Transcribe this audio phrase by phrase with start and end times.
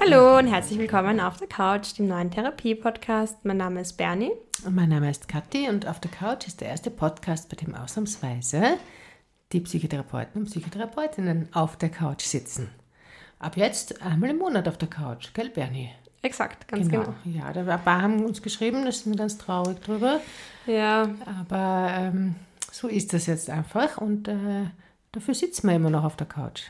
[0.00, 3.44] Hallo und herzlich willkommen auf der Couch, dem neuen Therapie-Podcast.
[3.44, 4.30] Mein Name ist Bernie.
[4.64, 7.74] Und mein Name ist Kathi und auf der Couch ist der erste Podcast, bei dem
[7.74, 8.78] ausnahmsweise
[9.52, 12.70] die Psychotherapeuten und Psychotherapeutinnen auf der Couch sitzen.
[13.38, 15.90] Ab jetzt einmal im Monat auf der Couch, gell Bernie?
[16.22, 17.14] Exakt, ganz genau.
[17.24, 17.38] genau.
[17.38, 20.20] Ja, da ein paar haben uns geschrieben, da sind wir ganz traurig drüber.
[20.66, 21.10] Ja.
[21.40, 22.36] Aber ähm,
[22.70, 24.66] so ist das jetzt einfach und äh,
[25.12, 26.62] dafür sitzen wir immer noch auf der Couch.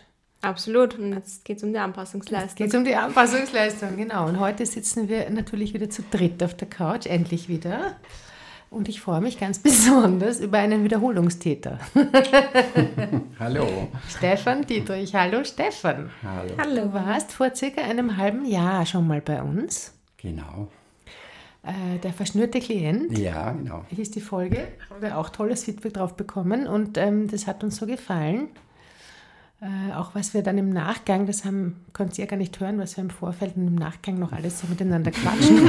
[0.42, 0.98] Absolut.
[0.98, 2.48] Und jetzt geht es um die Anpassungsleistung.
[2.48, 4.26] Jetzt geht es um die Anpassungsleistung, genau.
[4.26, 7.96] Und heute sitzen wir natürlich wieder zu dritt auf der Couch, endlich wieder.
[8.68, 11.78] Und ich freue mich ganz besonders über einen Wiederholungstäter.
[13.38, 13.88] Hallo.
[14.08, 15.14] Stefan Dietrich.
[15.14, 16.10] Hallo Stefan.
[16.22, 16.54] Hallo.
[16.58, 16.84] Hallo.
[16.86, 19.94] Du warst vor circa einem halben Jahr schon mal bei uns.
[20.16, 20.68] Genau.
[21.64, 23.16] Äh, der verschnürte Klient.
[23.16, 23.84] Ja, genau.
[23.88, 24.68] Hier ist die Folge.
[24.90, 28.48] Haben wir auch tolles Feedback drauf bekommen und ähm, das hat uns so gefallen.
[29.60, 32.80] Äh, auch was wir dann im Nachgang, das haben, könnt ihr ja gar nicht hören,
[32.80, 35.58] was wir im Vorfeld und im Nachgang noch alles so miteinander quatschen.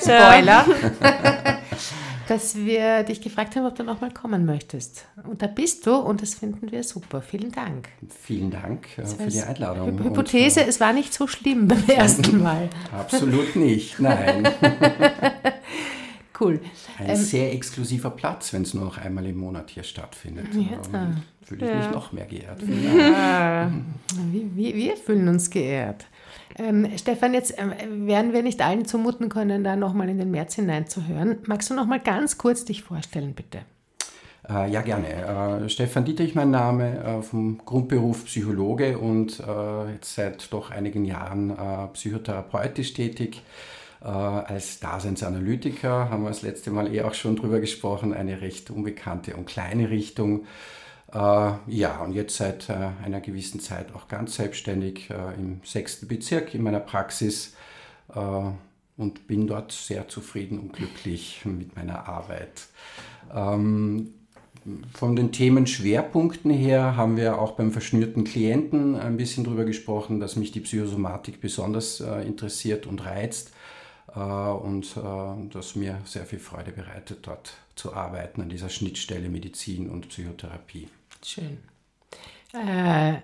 [0.00, 0.64] Spoiler.
[2.28, 5.06] dass wir dich gefragt haben, ob du nochmal kommen möchtest.
[5.24, 7.22] Und da bist du und das finden wir super.
[7.22, 7.88] Vielen Dank.
[8.22, 10.02] Vielen Dank äh, für die Einladung.
[10.02, 12.68] Hypothese, und, äh, es war nicht so schlimm beim ersten Mal.
[12.92, 14.48] Absolut nicht, nein.
[16.40, 16.60] cool.
[16.98, 20.48] Ein ähm, sehr exklusiver Platz, wenn es nur noch einmal im Monat hier stattfindet.
[20.54, 21.02] Ja.
[21.02, 21.78] Ähm, fühle ich ja.
[21.78, 22.60] mich noch mehr geehrt.
[22.62, 23.70] Ja.
[24.30, 26.06] Wir, wir fühlen uns geehrt.
[26.58, 30.54] Ähm, Stefan, jetzt äh, werden wir nicht allen zumuten können, da nochmal in den März
[30.54, 31.38] hineinzuhören.
[31.46, 33.60] Magst du nochmal ganz kurz dich vorstellen, bitte?
[34.48, 35.62] Äh, ja, gerne.
[35.64, 41.04] Äh, Stefan Dietrich, mein Name, äh, vom Grundberuf Psychologe und äh, jetzt seit doch einigen
[41.04, 43.42] Jahren äh, psychotherapeutisch tätig.
[44.00, 49.34] als Daseinsanalytiker haben wir das letzte Mal eh auch schon drüber gesprochen, eine recht unbekannte
[49.34, 50.44] und kleine Richtung.
[51.14, 56.08] Äh, ja, und jetzt seit äh, einer gewissen Zeit auch ganz selbstständig äh, im sechsten
[56.08, 57.54] Bezirk in meiner Praxis
[58.96, 62.66] und bin dort sehr zufrieden und glücklich mit meiner Arbeit.
[63.34, 64.12] Ähm,
[64.92, 70.36] von den Themenschwerpunkten her haben wir auch beim verschnürten Klienten ein bisschen darüber gesprochen, dass
[70.36, 73.52] mich die Psychosomatik besonders interessiert und reizt
[74.14, 74.94] und
[75.52, 80.88] das mir sehr viel Freude bereitet, dort zu arbeiten an dieser Schnittstelle Medizin und Psychotherapie.
[81.24, 81.58] Schön.
[82.52, 83.14] Äh,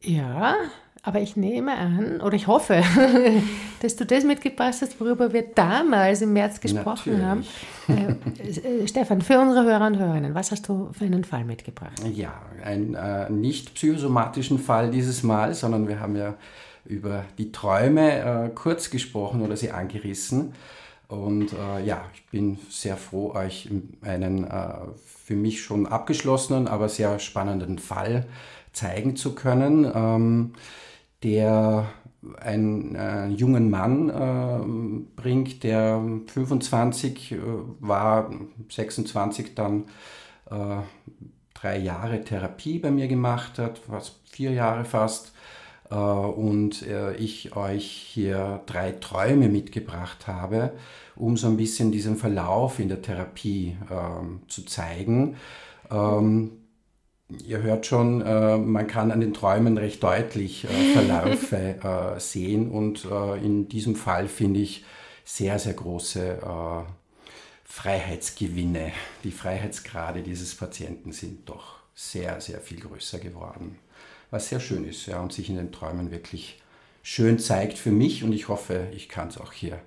[0.00, 0.56] ja,
[1.02, 2.82] aber ich nehme an, oder ich hoffe,
[3.80, 7.50] dass du das mitgebracht hast, worüber wir damals im März gesprochen Natürlich.
[7.88, 8.18] haben.
[8.38, 12.02] Äh, äh, Stefan, für unsere Hörer und Hörerinnen, was hast du für einen Fall mitgebracht?
[12.10, 16.34] Ja, einen äh, nicht psychosomatischen Fall dieses Mal, sondern wir haben ja
[16.86, 20.54] über die Träume äh, kurz gesprochen oder sie angerissen.
[21.08, 23.68] Und äh, ja, ich bin sehr froh, euch
[24.02, 24.70] einen äh,
[25.24, 28.26] für mich schon abgeschlossenen, aber sehr spannenden Fall
[28.72, 30.52] zeigen zu können, ähm,
[31.22, 31.86] der
[32.40, 37.38] einen äh, jungen Mann äh, bringt, der 25 äh,
[37.80, 38.30] war,
[38.70, 39.84] 26 dann
[40.50, 40.76] äh,
[41.54, 45.32] drei Jahre Therapie bei mir gemacht hat, was vier Jahre fast
[45.94, 50.72] und äh, ich euch hier drei Träume mitgebracht habe,
[51.14, 55.36] um so ein bisschen diesen Verlauf in der Therapie ähm, zu zeigen.
[55.90, 56.52] Ähm,
[57.46, 63.06] ihr hört schon, äh, man kann an den Träumen recht deutlich Verläufe sehen und
[63.42, 64.84] in diesem Fall finde ich
[65.24, 66.38] sehr, sehr große
[67.64, 68.92] Freiheitsgewinne.
[69.24, 73.78] Die Freiheitsgrade dieses Patienten sind doch sehr, sehr viel größer geworden
[74.34, 76.60] was sehr schön ist ja, und sich in den Träumen wirklich
[77.04, 79.78] schön zeigt für mich und ich hoffe, ich kann es auch hier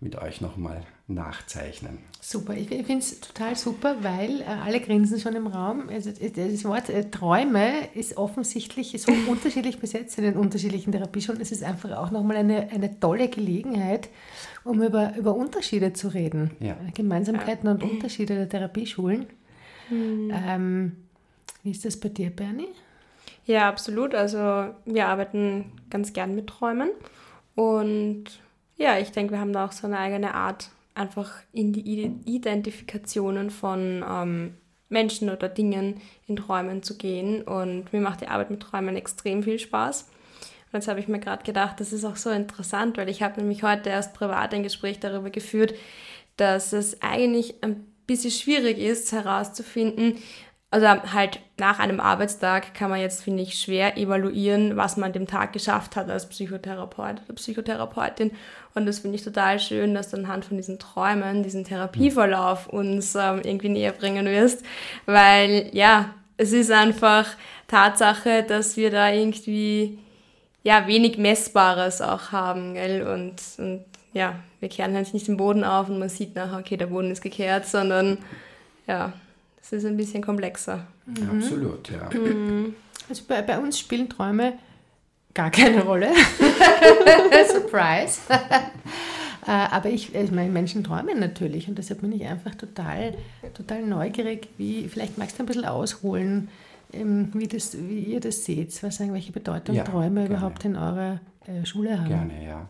[0.00, 1.98] mit euch nochmal nachzeichnen.
[2.20, 5.88] Super, ich, finde es total super, weil äh, alle grinsen schon im Raum.
[5.90, 11.40] Also, äh, das Wort äh, Träume ist offensichtlich so unterschiedlich besetzt in den unterschiedlichen Therapieschulen.
[11.40, 14.08] Es ist einfach auch nochmal eine, eine tolle Gelegenheit,
[14.64, 16.50] um über, über Unterschiede zu reden.
[16.58, 16.76] Ja.
[16.94, 19.26] Gemeinsamkeiten und Unterschiede der Therapieschulen.
[19.88, 20.32] Mhm.
[20.34, 20.96] Ähm,
[21.62, 22.68] wie ist das bei dir, Bernie?
[23.46, 24.14] Ja, absolut.
[24.14, 26.90] Also wir arbeiten ganz gern mit Träumen.
[27.54, 28.24] Und
[28.76, 33.50] ja, ich denke, wir haben da auch so eine eigene Art, einfach in die Identifikationen
[33.50, 34.54] von ähm,
[34.88, 37.42] Menschen oder Dingen in Träumen zu gehen.
[37.42, 40.08] Und mir macht die Arbeit mit Träumen extrem viel Spaß.
[40.74, 43.40] Und jetzt habe ich mir gerade gedacht, das ist auch so interessant, weil ich habe
[43.40, 45.74] nämlich heute erst privat ein Gespräch darüber geführt,
[46.36, 50.16] dass es eigentlich ein bisschen schwierig ist herauszufinden,
[50.74, 55.28] also halt nach einem Arbeitstag kann man jetzt, finde ich, schwer evaluieren, was man dem
[55.28, 58.32] Tag geschafft hat als Psychotherapeut oder Psychotherapeutin.
[58.74, 63.14] Und das finde ich total schön, dass du anhand von diesen Träumen, diesen Therapieverlauf uns
[63.14, 64.64] ähm, irgendwie näher bringen wirst.
[65.06, 67.28] Weil ja, es ist einfach
[67.68, 70.00] Tatsache, dass wir da irgendwie
[70.64, 73.06] ja wenig Messbares auch haben, gell?
[73.06, 76.76] Und, und ja, wir kehren halt nicht den Boden auf und man sieht nachher, okay,
[76.76, 78.18] der Boden ist gekehrt, sondern
[78.88, 79.12] ja,
[79.64, 80.86] es ist ein bisschen komplexer.
[81.06, 81.30] Mhm.
[81.30, 82.10] Absolut, ja.
[82.12, 82.74] Mhm.
[83.08, 84.54] Also bei, bei uns spielen Träume
[85.32, 86.10] gar keine Rolle.
[87.52, 88.20] Surprise.
[89.46, 93.12] Äh, aber ich, ich meine, Menschen träumen natürlich und deshalb bin ich einfach total,
[93.52, 96.48] total neugierig, wie, vielleicht magst du ein bisschen ausholen,
[96.94, 100.28] ähm, wie, das, wie ihr das seht, was sagen, welche Bedeutung ja, Träume gerne.
[100.28, 102.08] überhaupt in eurer äh, Schule haben.
[102.08, 102.68] Gerne, ja.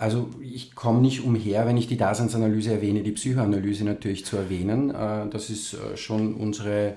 [0.00, 4.90] Also ich komme nicht umher, wenn ich die Daseinsanalyse erwähne, die Psychoanalyse natürlich zu erwähnen.
[4.90, 6.94] Äh, das ist schon unsere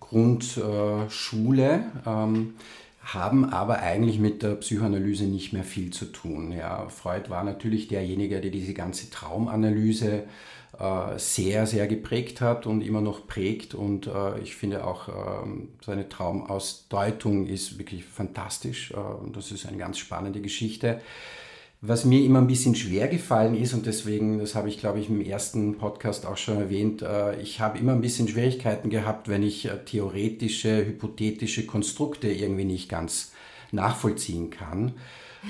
[0.00, 1.84] Grundschule.
[2.06, 2.54] Ähm,
[3.04, 6.52] haben aber eigentlich mit der Psychoanalyse nicht mehr viel zu tun.
[6.52, 10.24] Ja, Freud war natürlich derjenige, der diese ganze Traumanalyse
[10.78, 13.74] äh, sehr, sehr geprägt hat und immer noch prägt.
[13.74, 15.12] Und äh, ich finde auch, äh,
[15.84, 18.92] seine Traumausdeutung ist wirklich fantastisch.
[18.92, 18.96] Äh,
[19.32, 21.00] das ist eine ganz spannende Geschichte.
[21.86, 25.10] Was mir immer ein bisschen schwer gefallen ist, und deswegen, das habe ich glaube ich
[25.10, 29.42] im ersten Podcast auch schon erwähnt, äh, ich habe immer ein bisschen Schwierigkeiten gehabt, wenn
[29.42, 33.32] ich äh, theoretische, hypothetische Konstrukte irgendwie nicht ganz
[33.70, 34.92] nachvollziehen kann.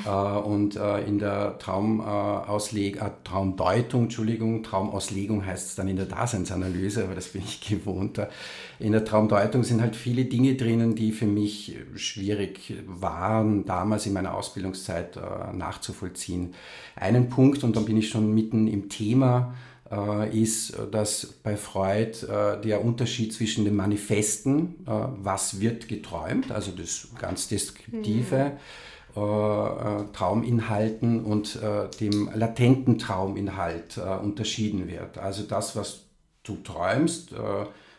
[0.04, 6.06] Äh, und äh, in der Traumausleg äh, Traumdeutung, Entschuldigung, Traumauslegung heißt es dann in der
[6.06, 8.20] Daseinsanalyse, aber das bin ich gewohnt.
[8.78, 14.12] In der Traumdeutung sind halt viele Dinge drinnen, die für mich schwierig waren, damals in
[14.12, 15.18] meiner Ausbildungszeit
[15.52, 16.54] nachzuvollziehen.
[16.96, 19.54] Einen Punkt, und dann bin ich schon mitten im Thema,
[20.32, 27.46] ist, dass bei Freud der Unterschied zwischen den Manifesten, was wird geträumt, also das ganz
[27.48, 28.58] Deskriptive, mhm äh, äh,
[29.14, 35.18] Trauminhalten und äh, dem latenten Trauminhalt unterschieden wird.
[35.18, 36.00] Also das, was
[36.42, 37.32] du träumst,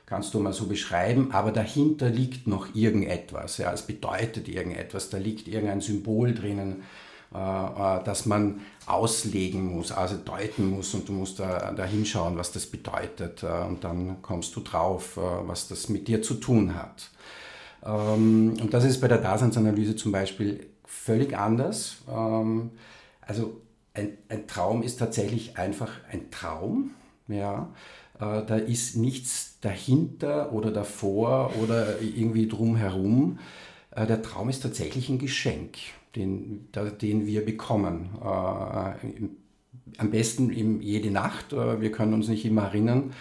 [0.06, 3.58] kannst du mal so beschreiben, aber dahinter liegt noch irgendetwas.
[3.58, 6.84] Ja, es bedeutet irgendetwas, da liegt irgendein Symbol drinnen,
[7.32, 12.68] das man auslegen muss, also deuten muss und du musst da, da hinschauen, was das
[12.68, 17.10] bedeutet und dann kommst du drauf, was das mit dir zu tun hat.
[17.86, 22.04] Ähm, und das ist bei der Daseinsanalyse zum Beispiel völlig anders.
[22.10, 22.72] Ähm,
[23.22, 23.62] also
[23.94, 26.92] ein, ein, Traum ist tatsächlich einfach ein Traum.
[27.28, 27.74] Ja.
[28.20, 33.40] Äh, da ist nichts dahinter oder davor oder irgendwie drumherum.
[33.92, 35.78] Äh, der Traum ist tatsächlich ein Geschenk,
[36.16, 36.70] den,
[37.02, 38.10] den wir bekommen.
[38.22, 39.28] Äh,
[39.98, 41.54] am besten jede Nacht.
[41.54, 43.14] Wir können uns nicht immer erinnern.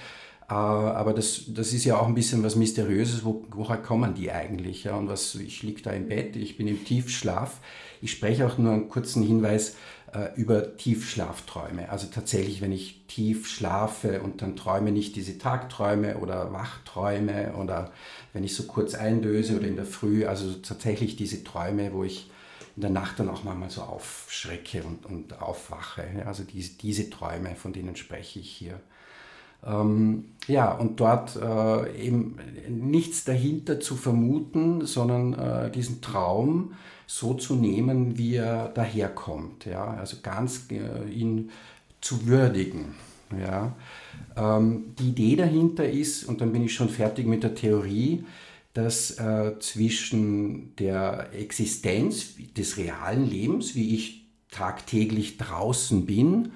[0.46, 4.88] Aber das, das ist ja auch ein bisschen was Mysteriöses, wo, woher kommen die eigentlich?
[4.88, 7.60] Und was, ich liege da im Bett, ich bin im Tiefschlaf.
[8.02, 9.76] Ich spreche auch nur einen kurzen Hinweis
[10.12, 11.88] äh, über Tiefschlafträume.
[11.88, 17.90] Also tatsächlich, wenn ich tief schlafe und dann träume nicht diese Tagträume oder Wachträume oder
[18.32, 22.30] wenn ich so kurz eindöse oder in der Früh, also tatsächlich diese Träume, wo ich
[22.76, 26.04] in der Nacht dann auch manchmal so aufschrecke und, und aufwache.
[26.26, 28.80] Also diese, diese Träume, von denen spreche ich hier.
[29.66, 32.36] Ähm, ja, und dort äh, eben
[32.68, 36.74] nichts dahinter zu vermuten, sondern äh, diesen Traum
[37.06, 39.64] so zu nehmen, wie er daherkommt.
[39.64, 39.94] Ja?
[39.94, 41.50] Also ganz äh, ihn
[42.00, 42.94] zu würdigen.
[43.38, 43.74] Ja?
[44.36, 48.24] Ähm, die Idee dahinter ist, und dann bin ich schon fertig mit der Theorie,
[48.74, 56.52] dass äh, zwischen der Existenz des realen Lebens, wie ich tagtäglich draußen bin,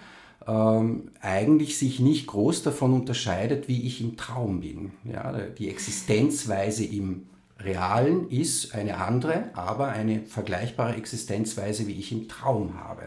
[0.48, 4.92] ähm, eigentlich sich nicht groß davon unterscheidet, wie ich im Traum bin.
[5.04, 7.26] Ja, die Existenzweise im
[7.60, 13.02] Realen ist eine andere, aber eine vergleichbare Existenzweise, wie ich im Traum habe.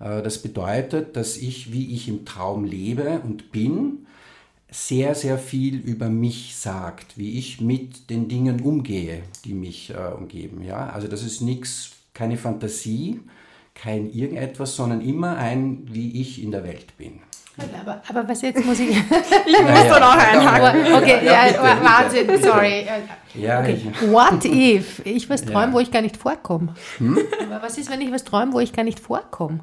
[0.00, 4.06] Äh, das bedeutet, dass ich, wie ich im Traum lebe und bin,
[4.70, 10.14] sehr, sehr viel über mich sagt, wie ich mit den Dingen umgehe, die mich äh,
[10.16, 10.62] umgeben.
[10.62, 10.88] Ja?
[10.88, 13.20] Also das ist nichts, keine Fantasie,
[13.74, 17.20] kein irgendetwas, sondern immer ein, wie ich in der Welt bin.
[17.56, 18.90] Aber, aber was jetzt muss ich.
[19.46, 20.94] ich muss naja, dann auch einhaken.
[20.94, 22.42] Okay, ja, ja, bitte, Wahnsinn, bitte.
[22.42, 22.86] sorry.
[23.34, 23.80] Ja, okay.
[24.10, 26.72] What if ich was träume, wo ich gar nicht vorkomme?
[26.98, 27.18] Hm?
[27.42, 29.58] Aber was ist, wenn ich was träume, wo ich gar nicht vorkomme?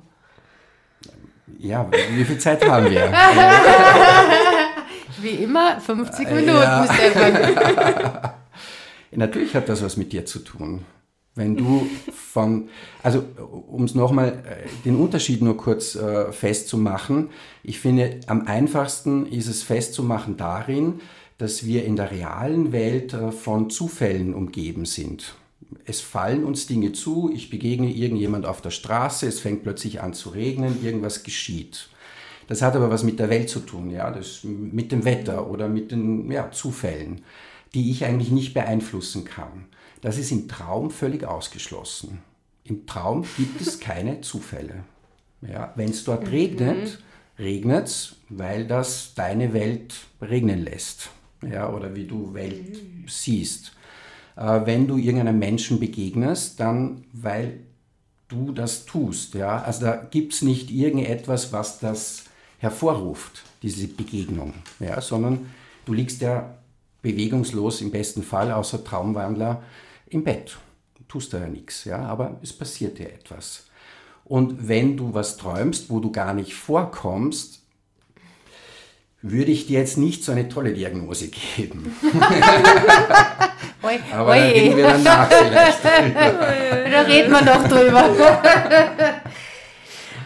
[1.58, 3.13] Ja, wie viel Zeit haben wir?
[5.22, 8.36] wie immer, 50 Minuten, ja.
[9.12, 10.84] Natürlich hat das was mit dir zu tun.
[11.34, 12.68] Wenn du von,
[13.04, 13.24] also
[13.68, 17.30] um es nochmal, äh, den Unterschied nur kurz äh, festzumachen,
[17.64, 21.00] ich finde, am einfachsten ist es festzumachen darin,
[21.38, 25.36] dass wir in der realen Welt äh, von Zufällen umgeben sind.
[25.86, 30.14] Es fallen uns Dinge zu, ich begegne irgendjemand auf der Straße, es fängt plötzlich an
[30.14, 31.88] zu regnen, irgendwas geschieht.
[32.48, 35.70] Das hat aber was mit der Welt zu tun, ja, das, mit dem Wetter oder
[35.70, 37.22] mit den ja, Zufällen.
[37.74, 39.66] die ich eigentlich nicht beeinflussen kann.
[40.01, 42.20] Das ist im Traum völlig ausgeschlossen.
[42.63, 44.84] Im Traum gibt es keine Zufälle.
[45.41, 46.29] Ja, Wenn es dort mhm.
[46.29, 47.03] regnet,
[47.39, 51.10] regnet es, weil das deine Welt regnen lässt.
[51.48, 53.05] Ja, oder wie du Welt mhm.
[53.08, 53.74] siehst.
[54.36, 57.62] Äh, wenn du irgendeinem Menschen begegnest, dann weil
[58.27, 59.34] du das tust.
[59.34, 59.62] Ja?
[59.62, 62.25] Also da gibt es nicht irgendetwas, was das
[62.60, 65.01] hervorruft, diese Begegnung, ja?
[65.01, 65.51] sondern
[65.86, 66.58] du liegst ja
[67.01, 69.63] bewegungslos im besten Fall, außer Traumwandler,
[70.13, 70.58] im Bett.
[70.96, 72.00] Du tust da ja nichts, ja?
[72.00, 73.68] aber es passiert dir etwas.
[74.24, 77.62] Und wenn du was träumst, wo du gar nicht vorkommst,
[79.22, 81.96] würde ich dir jetzt nicht so eine tolle Diagnose geben.
[83.84, 84.38] Oi, Aber oi.
[84.38, 88.41] da reden wir dann nach vielleicht Da reden wir noch drüber.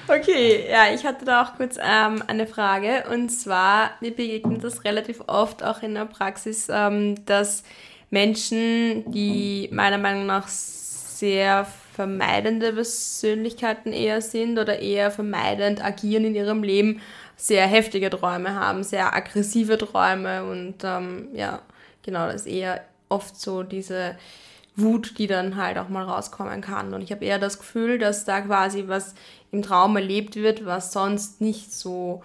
[0.08, 4.84] Okay, ja, ich hatte da auch kurz ähm, eine Frage und zwar, mir begegnet das
[4.84, 7.63] relativ oft auch in der Praxis, ähm, dass
[8.10, 16.36] Menschen, die meiner Meinung nach sehr vermeidende Persönlichkeiten eher sind oder eher vermeidend agieren in
[16.36, 17.02] ihrem Leben,
[17.38, 21.62] sehr heftige Träume haben, sehr aggressive Träume und ähm, ja,
[22.04, 24.18] genau, das eher oft so diese
[24.76, 26.94] Wut, die dann halt auch mal rauskommen kann.
[26.94, 29.16] Und ich habe eher das Gefühl, dass da quasi was
[29.52, 32.24] im Traum erlebt wird, was sonst nicht so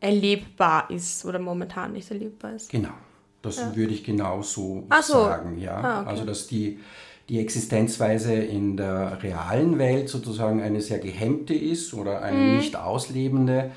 [0.00, 2.70] erlebbar ist oder momentan nicht erlebbar ist.
[2.70, 2.94] Genau,
[3.42, 3.76] das ja.
[3.76, 5.58] würde ich genau so, sagen.
[5.58, 5.76] Ja?
[5.76, 6.10] Ah, okay.
[6.10, 6.80] Also dass die,
[7.28, 12.56] die Existenzweise in der realen Welt sozusagen eine sehr gehemmte ist oder eine mhm.
[12.56, 13.70] nicht auslebende.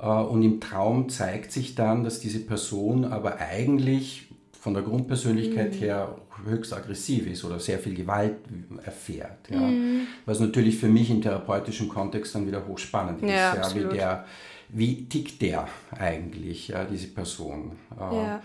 [0.00, 4.28] Äh, und im Traum zeigt sich dann, dass diese Person aber eigentlich
[4.60, 5.78] von der Grundpersönlichkeit mhm.
[5.78, 8.36] her höchst aggressiv ist oder sehr viel Gewalt
[8.84, 9.48] erfährt.
[9.50, 9.60] Ja.
[9.60, 10.06] Mhm.
[10.26, 13.30] Was natürlich für mich im therapeutischen Kontext dann wieder hochspannend ist.
[13.30, 14.24] Ja, ja, wie, der,
[14.68, 17.72] wie tickt der eigentlich, ja, diese Person?
[17.98, 18.42] Äh, ja.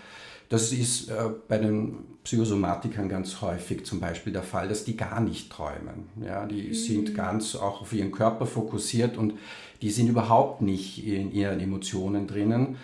[0.51, 5.21] Das ist äh, bei den Psychosomatikern ganz häufig zum Beispiel der Fall, dass die gar
[5.21, 6.09] nicht träumen.
[6.21, 6.73] Ja, die mhm.
[6.73, 9.35] sind ganz auch auf ihren Körper fokussiert und
[9.81, 12.75] die sind überhaupt nicht in ihren Emotionen drinnen.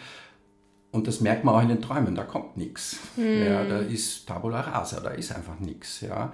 [0.92, 3.00] Und das merkt man auch in den Träumen, da kommt nichts.
[3.18, 3.46] Mhm.
[3.46, 6.00] Ja, da ist Tabula rasa, da ist einfach nichts.
[6.00, 6.32] Ja.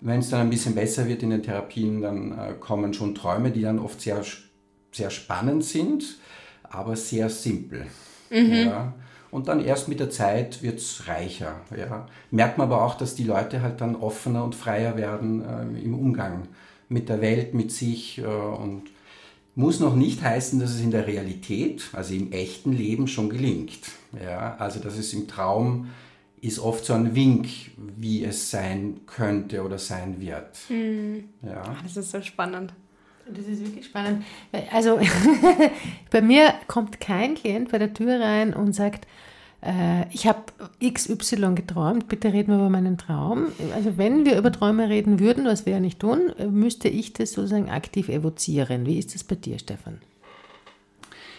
[0.00, 3.50] Wenn es dann ein bisschen besser wird in den Therapien, dann äh, kommen schon Träume,
[3.50, 4.22] die dann oft sehr,
[4.92, 6.18] sehr spannend sind,
[6.62, 7.88] aber sehr simpel.
[8.30, 8.52] Mhm.
[8.52, 8.94] Ja.
[9.30, 11.60] Und dann erst mit der Zeit wird es reicher.
[11.76, 12.06] Ja.
[12.30, 15.94] Merkt man aber auch, dass die Leute halt dann offener und freier werden äh, im
[15.94, 16.48] Umgang
[16.88, 18.84] mit der Welt, mit sich äh, und
[19.54, 23.78] muss noch nicht heißen, dass es in der Realität, also im echten Leben schon gelingt.
[24.22, 25.88] Ja, also dass es im Traum
[26.40, 30.56] ist oft so ein Wink, wie es sein könnte oder sein wird.
[30.68, 31.24] Hm.
[31.42, 31.62] Ja.
[31.62, 32.72] Ah, das ist so spannend.
[33.28, 34.24] Das ist wirklich spannend.
[34.72, 35.00] Also
[36.10, 39.06] bei mir kommt kein Klient bei der Tür rein und sagt,
[39.62, 40.44] äh, ich habe
[40.82, 43.46] XY geträumt, bitte reden wir über meinen Traum.
[43.74, 47.32] Also wenn wir über Träume reden würden, was wir ja nicht tun, müsste ich das
[47.32, 48.86] sozusagen aktiv evozieren.
[48.86, 49.98] Wie ist das bei dir, Stefan?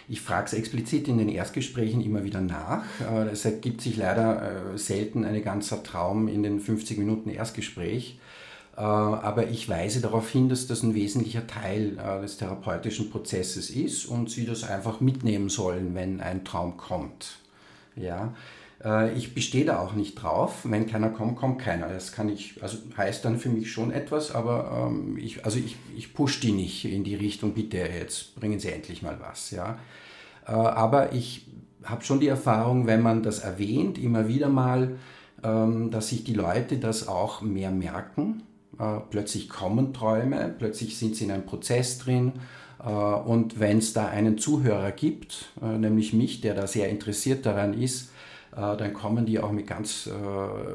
[0.09, 2.83] Ich frage es explizit in den Erstgesprächen immer wieder nach.
[3.31, 8.17] Es ergibt sich leider äh, selten ein ganzer Traum in den 50 Minuten Erstgespräch.
[8.79, 14.29] Aber ich weise darauf hin, dass das ein wesentlicher Teil des therapeutischen Prozesses ist und
[14.29, 17.39] Sie das einfach mitnehmen sollen, wenn ein Traum kommt.
[17.95, 18.33] Ja,
[18.83, 20.59] äh, ich bestehe da auch nicht drauf.
[20.63, 21.89] Wenn keiner kommt, kommt keiner.
[21.89, 25.75] Das kann ich, also heißt dann für mich schon etwas, aber ähm, ich, also ich,
[25.95, 29.51] ich push die nicht in die Richtung, bitte, jetzt bringen Sie endlich mal was.
[29.51, 29.79] Ja.
[30.47, 31.47] Äh, aber ich
[31.83, 34.97] habe schon die Erfahrung, wenn man das erwähnt, immer wieder mal,
[35.43, 38.43] ähm, dass sich die Leute das auch mehr merken.
[38.79, 42.33] Äh, plötzlich kommen Träume, plötzlich sind sie in einem Prozess drin
[42.79, 47.45] äh, und wenn es da einen Zuhörer gibt, äh, nämlich mich, der da sehr interessiert
[47.45, 48.11] daran ist,
[48.49, 50.09] dann kommen die auch mit ganz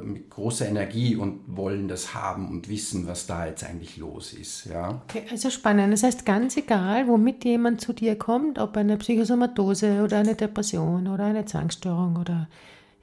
[0.04, 4.66] mit großer Energie und wollen das haben und wissen, was da jetzt eigentlich los ist.
[4.66, 5.02] Ja.
[5.08, 5.92] Okay, also spannend.
[5.92, 11.08] Das heißt, ganz egal, womit jemand zu dir kommt, ob eine Psychosomatose oder eine Depression
[11.08, 12.46] oder eine Zwangsstörung oder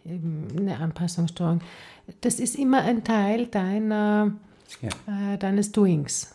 [0.06, 1.60] eine Anpassungsstörung,
[2.22, 4.32] das ist immer ein Teil deiner,
[4.82, 5.34] ja.
[5.34, 6.30] äh, deines Doings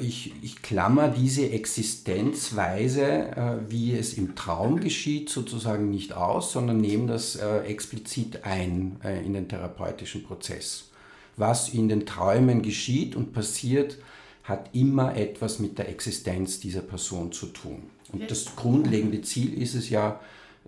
[0.00, 6.78] ich, ich klammer diese Existenzweise, äh, wie es im Traum geschieht, sozusagen nicht aus, sondern
[6.78, 10.90] nehme das äh, explizit ein äh, in den therapeutischen Prozess.
[11.36, 13.98] Was in den Träumen geschieht und passiert,
[14.42, 17.82] hat immer etwas mit der Existenz dieser Person zu tun.
[18.12, 20.20] Und das grundlegende Ziel ist es ja,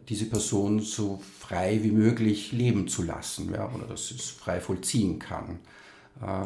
[0.08, 5.18] diese Person so frei wie möglich leben zu lassen, ja, oder dass es frei vollziehen
[5.18, 5.58] kann,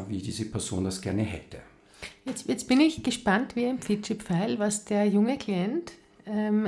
[0.07, 1.57] wie diese Person das gerne hätte.
[2.23, 5.91] Jetzt, jetzt bin ich gespannt wie im Fidget-Pfeil, was der junge Klient,
[6.25, 6.67] ähm,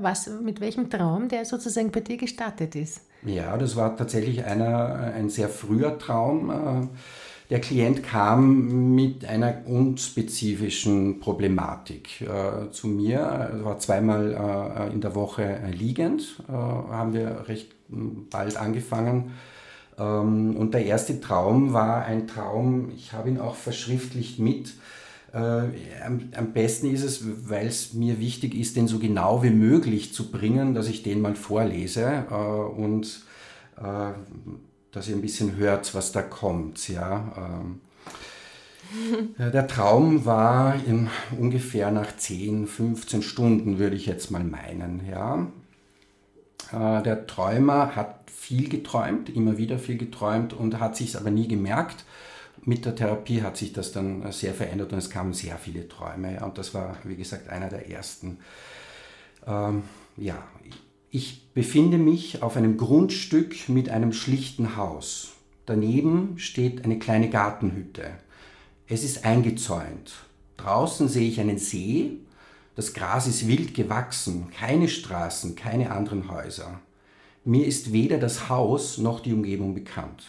[0.00, 3.02] was, mit welchem Traum der sozusagen bei dir gestartet ist.
[3.24, 6.50] Ja, das war tatsächlich einer, ein sehr früher Traum.
[6.50, 6.88] Äh,
[7.50, 13.18] der Klient kam mit einer unspezifischen Problematik äh, zu mir.
[13.18, 19.32] Er war zweimal äh, in der Woche liegend, haben wir recht bald angefangen.
[20.02, 24.74] Ähm, und der erste Traum war ein Traum, ich habe ihn auch verschriftlicht mit,
[25.32, 25.68] äh,
[26.04, 30.30] am, besten ist es, weil es mir wichtig ist, den so genau wie möglich zu
[30.30, 33.22] bringen, dass ich den mal vorlese äh, und
[33.78, 34.12] äh,
[34.90, 36.88] dass ihr ein bisschen hört, was da kommt.
[36.88, 37.32] Ja.
[37.36, 37.80] Ähm,
[39.52, 45.00] der Traum war in ungefähr nach 10, 15 Stunden, würde ich jetzt mal meinen.
[45.08, 45.46] Ja.
[46.72, 51.48] Äh, der Träumer hat viel geträumt, immer wieder viel geträumt und hat sich aber nie
[51.48, 52.04] gemerkt
[52.64, 56.44] mit der Therapie hat sich das dann sehr verändert und es kamen sehr viele Träume.
[56.44, 58.38] Und das war, wie gesagt, einer der ersten.
[59.46, 59.82] Ähm,
[60.16, 60.42] ja,
[61.10, 65.32] ich befinde mich auf einem Grundstück mit einem schlichten Haus.
[65.66, 68.10] Daneben steht eine kleine Gartenhütte.
[68.86, 70.14] Es ist eingezäunt.
[70.56, 72.18] Draußen sehe ich einen See.
[72.74, 76.80] Das Gras ist wild gewachsen, keine Straßen, keine anderen Häuser.
[77.44, 80.24] Mir ist weder das Haus noch die Umgebung bekannt.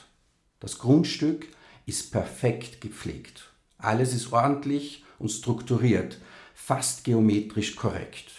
[0.59, 1.47] Das Grundstück
[1.85, 3.49] ist perfekt gepflegt.
[3.77, 6.17] Alles ist ordentlich und strukturiert,
[6.53, 8.31] fast geometrisch korrekt.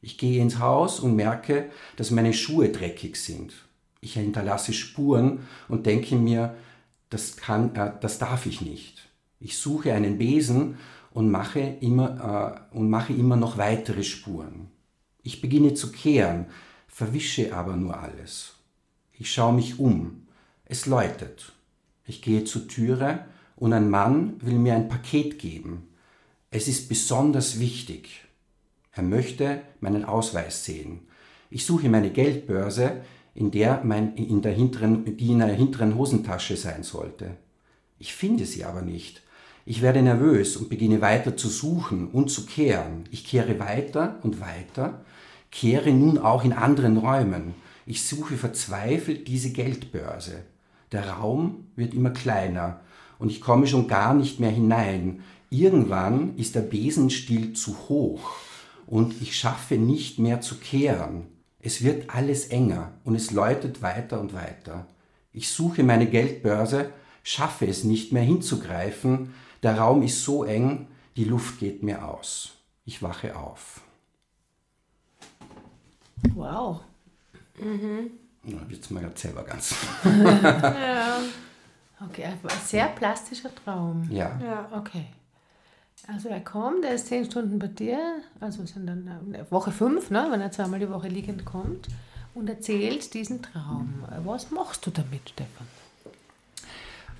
[0.00, 3.54] Ich gehe ins Haus und merke, dass meine Schuhe dreckig sind.
[4.00, 6.56] Ich hinterlasse Spuren und denke mir,
[7.10, 9.08] das, kann, äh, das darf ich nicht.
[9.40, 10.78] Ich suche einen Besen
[11.14, 14.68] und mache, immer, äh, und mache immer noch weitere Spuren.
[15.22, 16.46] Ich beginne zu kehren,
[16.88, 18.54] verwische aber nur alles.
[19.18, 20.26] Ich schaue mich um.
[20.64, 21.52] Es läutet.
[22.06, 23.26] Ich gehe zur Türe
[23.56, 25.88] und ein Mann will mir ein Paket geben.
[26.50, 28.24] Es ist besonders wichtig.
[28.92, 31.00] Er möchte meinen Ausweis sehen.
[31.50, 33.02] Ich suche meine Geldbörse,
[33.34, 37.36] in der mein, in der hinteren, die in der hinteren Hosentasche sein sollte.
[37.98, 39.21] Ich finde sie aber nicht.
[39.64, 43.04] Ich werde nervös und beginne weiter zu suchen und zu kehren.
[43.12, 45.04] Ich kehre weiter und weiter,
[45.52, 47.54] kehre nun auch in anderen Räumen.
[47.86, 50.42] Ich suche verzweifelt diese Geldbörse.
[50.90, 52.80] Der Raum wird immer kleiner
[53.18, 55.22] und ich komme schon gar nicht mehr hinein.
[55.48, 58.32] Irgendwann ist der Besenstiel zu hoch
[58.86, 61.28] und ich schaffe nicht mehr zu kehren.
[61.60, 64.88] Es wird alles enger und es läutet weiter und weiter.
[65.32, 66.90] Ich suche meine Geldbörse,
[67.22, 69.34] schaffe es nicht mehr hinzugreifen.
[69.62, 72.54] Der Raum ist so eng, die Luft geht mir aus.
[72.84, 73.80] Ich wache auf.
[76.34, 76.80] Wow.
[77.58, 78.10] Mhm.
[78.44, 79.74] Na, jetzt mal gerade selber ganz.
[80.04, 81.18] ja.
[82.00, 84.08] Okay, ein sehr plastischer Traum.
[84.10, 84.38] Ja.
[84.42, 85.06] Ja, okay.
[86.08, 90.10] Also er kommt, er ist zehn Stunden bei dir, also sind dann äh, Woche fünf,
[90.10, 91.86] ne, wenn er zweimal die Woche liegend kommt
[92.34, 94.02] und erzählt diesen Traum.
[94.24, 95.66] Was machst du damit, Stefan?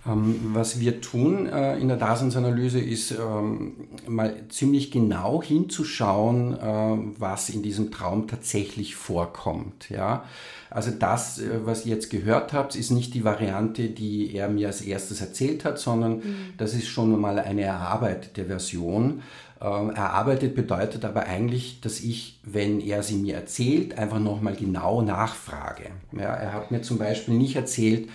[0.04, 3.74] Ähm, was wir tun äh, in der Daseinsanalyse ist ähm,
[4.08, 9.90] mal ziemlich genau hinzuschauen, äh, was in diesem Traum tatsächlich vorkommt.
[9.90, 10.24] Ja?
[10.70, 14.68] Also das, äh, was ihr jetzt gehört habt, ist nicht die Variante, die er mir
[14.68, 16.36] als erstes erzählt hat, sondern mhm.
[16.56, 19.22] das ist schon mal eine erarbeitete Version.
[19.60, 25.02] Ähm, erarbeitet bedeutet aber eigentlich, dass ich, wenn er sie mir erzählt, einfach nochmal genau
[25.02, 25.90] nachfrage.
[26.10, 28.10] Ja, er hat mir zum Beispiel nicht erzählt, äh,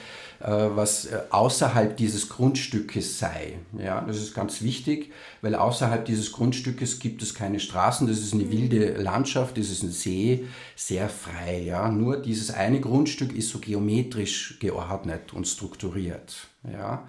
[0.45, 3.57] was äh, außerhalb dieses Grundstückes sei.
[3.77, 8.33] Ja, das ist ganz wichtig, weil außerhalb dieses Grundstückes gibt es keine Straßen, das ist
[8.33, 8.51] eine mhm.
[8.51, 10.45] wilde Landschaft, das ist ein See,
[10.75, 11.61] sehr frei.
[11.61, 11.89] Ja.
[11.89, 16.47] Nur dieses eine Grundstück ist so geometrisch geordnet und strukturiert.
[16.71, 17.07] Ja.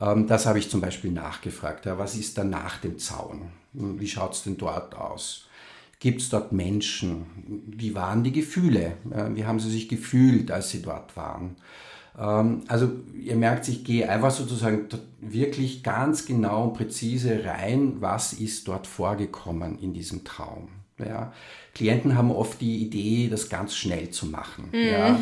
[0.00, 1.86] Ähm, das habe ich zum Beispiel nachgefragt.
[1.86, 3.50] Ja, was ist da nach dem Zaun?
[3.72, 5.46] Wie schaut es denn dort aus?
[6.00, 7.26] Gibt es dort Menschen?
[7.66, 8.92] Wie waren die Gefühle?
[9.34, 11.56] Wie haben sie sich gefühlt, als sie dort waren?
[12.18, 14.88] Ähm, also ihr merkt, ich gehe einfach sozusagen
[15.20, 20.68] wirklich ganz genau und präzise rein, was ist dort vorgekommen in diesem Traum.
[20.98, 21.32] Ja.
[21.74, 24.68] Klienten haben oft die Idee, das ganz schnell zu machen.
[24.72, 24.78] Mhm.
[24.78, 25.20] Ja.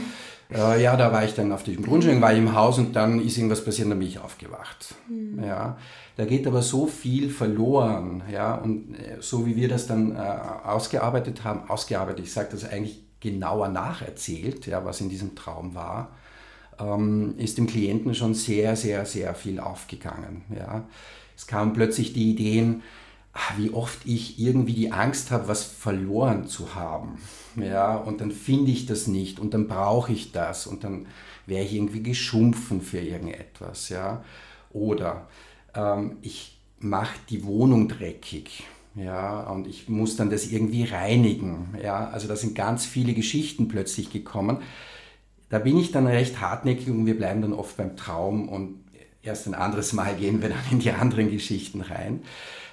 [0.48, 3.20] Äh, ja, da war ich dann auf diesem Grundstück, war ich im Haus und dann
[3.20, 4.94] ist irgendwas passiert und dann bin ich aufgewacht.
[5.09, 5.42] Mhm.
[5.42, 5.76] Ja.
[6.16, 8.22] Da geht aber so viel verloren.
[8.32, 8.54] Ja.
[8.54, 13.02] Und äh, so wie wir das dann äh, ausgearbeitet haben, ausgearbeitet, ich sage das eigentlich
[13.20, 16.12] genauer nacherzählt, ja, was in diesem Traum war
[16.80, 20.42] ähm, ist dem Klienten schon sehr, sehr, sehr viel aufgegangen.
[20.54, 20.86] Ja.
[21.36, 22.82] Es kamen plötzlich die Ideen,
[23.32, 27.18] ah, wie oft ich irgendwie die Angst habe, was verloren zu haben.
[27.56, 31.06] Ja, und dann finde ich das nicht und dann brauche ich das und dann
[31.46, 33.88] wäre ich irgendwie geschumpfen für irgendetwas.
[33.88, 34.24] Ja.
[34.72, 35.28] Oder
[35.74, 38.64] ähm, ich mache die Wohnung dreckig.
[38.94, 41.74] Ja, und ich muss dann das irgendwie reinigen.
[41.82, 44.62] Ja, also da sind ganz viele Geschichten plötzlich gekommen
[45.48, 48.80] da bin ich dann recht hartnäckig und wir bleiben dann oft beim Traum und
[49.22, 52.22] erst ein anderes Mal gehen wir dann in die anderen Geschichten rein.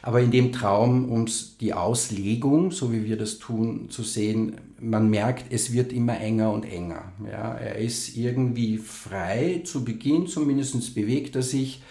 [0.05, 1.27] Aber in dem Traum, um
[1.62, 6.51] die Auslegung, so wie wir das tun, zu sehen, man merkt, es wird immer enger
[6.51, 7.13] und enger.
[7.25, 11.81] Ja, er ist irgendwie frei, zu Beginn zumindest bewegt er sich,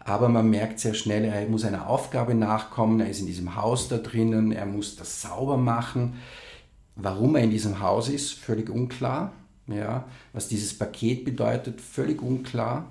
[0.00, 3.86] aber man merkt sehr schnell, er muss einer Aufgabe nachkommen, er ist in diesem Haus
[3.86, 6.14] da drinnen, er muss das sauber machen.
[6.96, 9.32] Warum er in diesem Haus ist, völlig unklar.
[9.66, 12.90] Ja, was dieses Paket bedeutet, völlig unklar.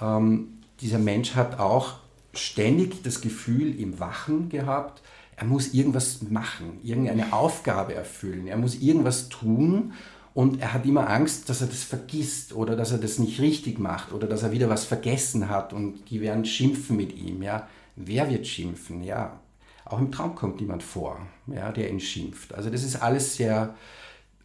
[0.00, 1.94] Ähm, dieser Mensch hat auch
[2.32, 5.02] ständig das Gefühl im Wachen gehabt,
[5.36, 9.92] er muss irgendwas machen, irgendeine Aufgabe erfüllen, er muss irgendwas tun
[10.32, 13.78] und er hat immer Angst, dass er das vergisst oder dass er das nicht richtig
[13.78, 17.42] macht oder dass er wieder was vergessen hat und die werden schimpfen mit ihm.
[17.42, 17.68] Ja.
[17.96, 19.02] Wer wird schimpfen?
[19.02, 19.40] Ja,
[19.84, 22.54] auch im Traum kommt niemand vor, ja, der ihn schimpft.
[22.54, 23.74] Also das ist alles sehr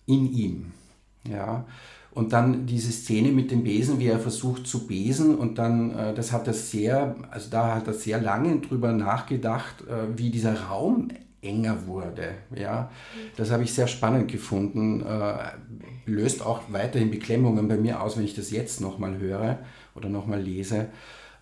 [0.05, 0.71] in ihm.
[1.29, 1.65] Ja.
[2.11, 6.13] Und dann diese Szene mit dem Besen, wie er versucht zu besen und dann, äh,
[6.13, 10.59] das hat er sehr, also da hat er sehr lange drüber nachgedacht, äh, wie dieser
[10.59, 11.09] Raum
[11.41, 12.31] enger wurde.
[12.55, 12.91] Ja,
[13.37, 15.01] das habe ich sehr spannend gefunden.
[15.01, 15.33] Äh,
[16.05, 19.59] löst auch weiterhin Beklemmungen bei mir aus, wenn ich das jetzt nochmal höre
[19.95, 20.87] oder nochmal lese.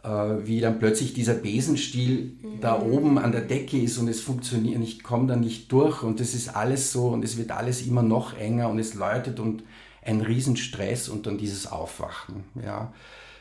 [0.04, 2.62] Äh, wie dann plötzlich dieser Besenstiel mhm.
[2.62, 6.04] da oben an der Decke ist und es funktioniert und ich komme da nicht durch
[6.04, 9.40] und es ist alles so und es wird alles immer noch enger und es läutet
[9.40, 9.64] und
[10.08, 12.94] ein Riesenstress und dann dieses Aufwachen, ja,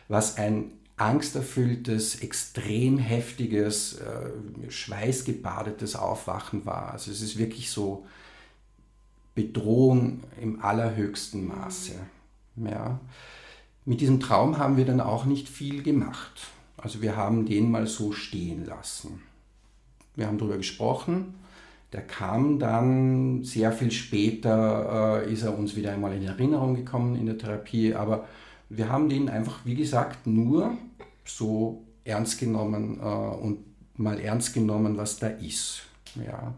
[0.08, 6.92] was ein angsterfülltes, extrem heftiges, äh, schweißgebadetes Aufwachen war.
[6.92, 8.06] Also es ist wirklich so
[9.34, 11.92] Bedrohung im allerhöchsten Maße.
[12.56, 12.98] Ja.
[13.84, 16.48] Mit diesem Traum haben wir dann auch nicht viel gemacht.
[16.78, 19.22] Also wir haben den mal so stehen lassen.
[20.14, 21.34] Wir haben darüber gesprochen,
[21.92, 27.16] der kam dann sehr viel später, äh, ist er uns wieder einmal in Erinnerung gekommen
[27.16, 28.26] in der Therapie, aber
[28.68, 30.76] wir haben den einfach, wie gesagt, nur
[31.24, 33.58] so ernst genommen äh, und
[33.96, 35.82] mal ernst genommen, was da ist.
[36.26, 36.54] Ja.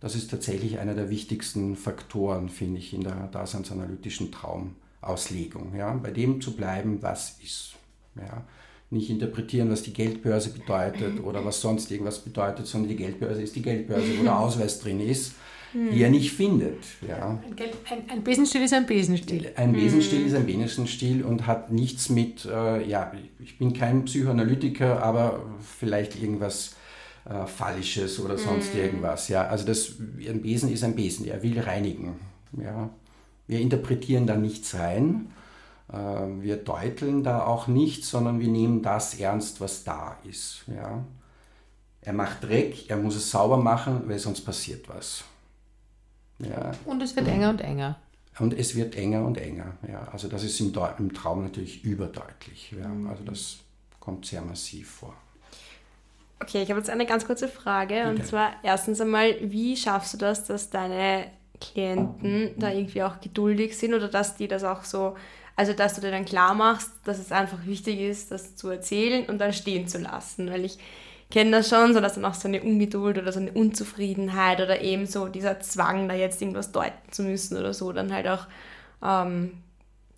[0.00, 5.74] Das ist tatsächlich einer der wichtigsten Faktoren, finde ich, in der daseinsanalytischen Traumauslegung.
[5.76, 5.92] Ja.
[5.94, 7.74] Bei dem zu bleiben, was ist.
[8.16, 8.44] Ja
[8.90, 13.54] nicht interpretieren, was die Geldbörse bedeutet oder was sonst irgendwas bedeutet, sondern die Geldbörse ist
[13.54, 15.34] die Geldbörse, wo der Ausweis drin ist,
[15.72, 15.92] hm.
[15.92, 16.82] die er nicht findet.
[17.06, 17.40] Ja.
[17.88, 19.52] Ein, ein, Besenstiel ist ein Besenstiel.
[19.54, 20.26] Ein Besenstiel hm.
[20.26, 26.20] ist ein Besenstiel und hat nichts mit, äh, ja, ich bin kein Psychoanalytiker, aber vielleicht
[26.20, 26.74] irgendwas
[27.26, 28.80] äh, Fallisches oder sonst hm.
[28.80, 29.28] irgendwas.
[29.28, 29.46] Ja.
[29.46, 29.94] Also das,
[30.28, 32.16] ein Besen ist ein Besen, er will reinigen.
[32.60, 32.90] Ja.
[33.46, 35.28] Wir interpretieren da nichts rein
[35.92, 40.64] wir deuteln da auch nicht, sondern wir nehmen das ernst, was da ist.
[40.68, 41.04] Ja.
[42.02, 45.24] Er macht Dreck, er muss es sauber machen, weil sonst passiert was.
[46.38, 46.72] Ja.
[46.84, 47.98] Und es wird enger und enger.
[48.38, 49.74] Und es wird enger und enger.
[49.86, 50.08] Ja.
[50.12, 52.72] Also das ist im, im Traum natürlich überdeutlich.
[52.78, 52.88] Ja.
[52.88, 53.08] Mhm.
[53.08, 53.58] Also das
[53.98, 55.14] kommt sehr massiv vor.
[56.42, 57.94] Okay, ich habe jetzt eine ganz kurze Frage.
[57.96, 58.08] Bitte.
[58.08, 61.26] Und zwar erstens einmal, wie schaffst du das, dass deine
[61.60, 65.16] Klienten da irgendwie auch geduldig sind oder dass die das auch so
[65.60, 69.26] also, dass du dir dann klar machst, dass es einfach wichtig ist, das zu erzählen
[69.26, 70.50] und dann stehen zu lassen.
[70.50, 70.78] Weil ich
[71.30, 74.80] kenne das schon, so dass dann auch so eine Ungeduld oder so eine Unzufriedenheit oder
[74.80, 78.46] eben so dieser Zwang, da jetzt irgendwas deuten zu müssen oder so, dann halt auch
[79.04, 79.50] ähm,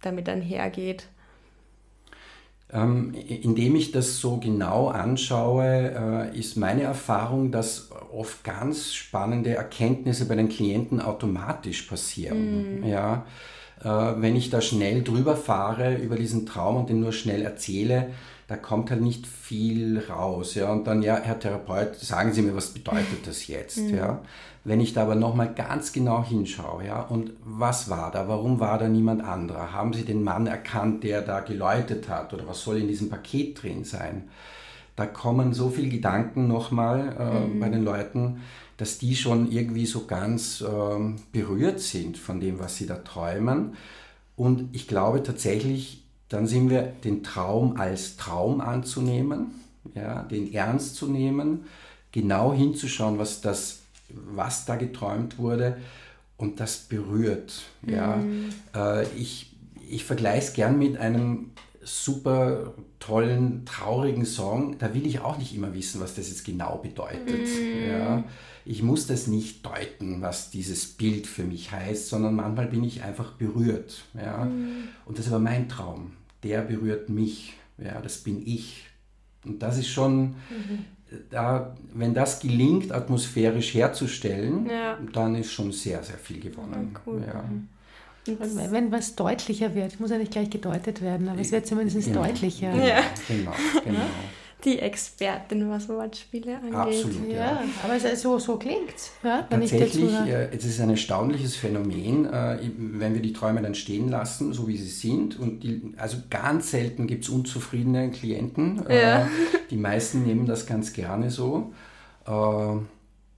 [0.00, 1.08] damit einhergeht.
[2.72, 9.56] Ähm, indem ich das so genau anschaue, äh, ist meine Erfahrung, dass oft ganz spannende
[9.56, 12.82] Erkenntnisse bei den Klienten automatisch passieren.
[12.82, 12.86] Mm.
[12.86, 13.26] Ja,
[13.84, 18.10] wenn ich da schnell drüber fahre über diesen Traum und den nur schnell erzähle,
[18.48, 20.54] da kommt halt nicht viel raus.
[20.54, 20.70] Ja?
[20.70, 23.78] Und dann, ja, Herr Therapeut, sagen Sie mir, was bedeutet das jetzt?
[23.78, 23.94] Mhm.
[23.94, 24.20] Ja?
[24.64, 28.28] Wenn ich da aber nochmal ganz genau hinschaue, ja, und was war da?
[28.28, 29.72] Warum war da niemand anderer?
[29.72, 32.32] Haben Sie den Mann erkannt, der da geläutet hat?
[32.32, 34.28] Oder was soll in diesem Paket drin sein?
[34.94, 37.58] Da kommen so viele Gedanken nochmal äh, mhm.
[37.58, 38.42] bei den Leuten,
[38.76, 43.76] dass die schon irgendwie so ganz äh, berührt sind von dem, was sie da träumen.
[44.36, 49.52] Und ich glaube tatsächlich, dann sind wir den Traum als Traum anzunehmen,
[49.94, 51.64] ja, den ernst zu nehmen,
[52.10, 55.76] genau hinzuschauen, was, das, was da geträumt wurde
[56.38, 57.62] und das berührt.
[57.86, 58.16] Ja.
[58.16, 58.50] Mhm.
[58.74, 59.48] Äh, ich
[59.88, 61.50] ich vergleiche es gern mit einem
[61.82, 64.78] super tollen, traurigen Song.
[64.78, 67.46] Da will ich auch nicht immer wissen, was das jetzt genau bedeutet.
[67.46, 67.88] Mhm.
[67.90, 68.24] Ja
[68.64, 73.02] ich muss das nicht deuten, was dieses Bild für mich heißt, sondern manchmal bin ich
[73.02, 74.04] einfach berührt.
[74.14, 74.44] Ja?
[74.44, 74.88] Mhm.
[75.04, 76.12] Und das ist aber mein Traum.
[76.42, 77.54] Der berührt mich.
[77.78, 78.00] Ja?
[78.00, 78.84] Das bin ich.
[79.44, 80.84] Und das ist schon, mhm.
[81.30, 84.98] da, wenn das gelingt, atmosphärisch herzustellen, ja.
[85.12, 86.90] dann ist schon sehr, sehr viel gewonnen.
[86.94, 87.22] Ja, cool.
[87.26, 87.42] ja.
[87.42, 87.68] Mhm.
[88.24, 92.04] Und wenn was deutlicher wird, muss ja nicht gleich gedeutet werden, aber es wird zumindest
[92.04, 92.22] Genau.
[92.22, 92.72] deutlicher.
[92.72, 93.02] Ja.
[93.26, 93.52] Genau,
[93.84, 94.00] genau.
[94.64, 96.74] Die Expertin, was Wortspiele angeht.
[96.74, 97.28] Absolut.
[97.30, 98.94] Ja, aber es ist so, so klingt
[99.24, 103.32] ja, wenn ich dazu Tatsächlich, äh, es ist ein erstaunliches Phänomen, äh, wenn wir die
[103.32, 105.38] Träume dann stehen lassen, so wie sie sind.
[105.38, 108.86] Und die, also ganz selten gibt es unzufriedene Klienten.
[108.86, 109.28] Äh, Ja.
[109.70, 111.72] Die meisten nehmen das ganz gerne so.
[112.26, 112.30] Äh,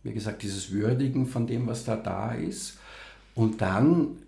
[0.02, 2.76] Wie gesagt, dieses Würdigen von dem, was da da ist.
[3.34, 4.18] Und dann,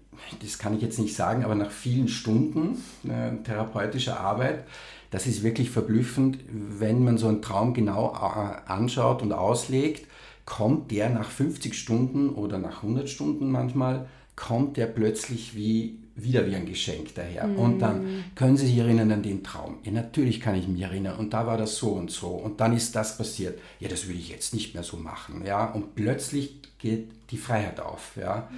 [0.43, 4.65] das kann ich jetzt nicht sagen, aber nach vielen Stunden äh, therapeutischer Arbeit,
[5.11, 10.07] das ist wirklich verblüffend, wenn man so einen Traum genau äh, anschaut und auslegt,
[10.45, 16.47] kommt der nach 50 Stunden oder nach 100 Stunden manchmal, kommt der plötzlich wie, wieder
[16.47, 17.49] wie ein Geschenk daher.
[17.59, 19.79] Und dann können Sie sich erinnern an den Traum.
[19.83, 21.19] Ja, natürlich kann ich mich erinnern.
[21.19, 22.29] Und da war das so und so.
[22.29, 23.59] Und dann ist das passiert.
[23.81, 25.43] Ja, das würde ich jetzt nicht mehr so machen.
[25.45, 28.13] Ja, und plötzlich geht die Freiheit auf.
[28.17, 28.49] Ja.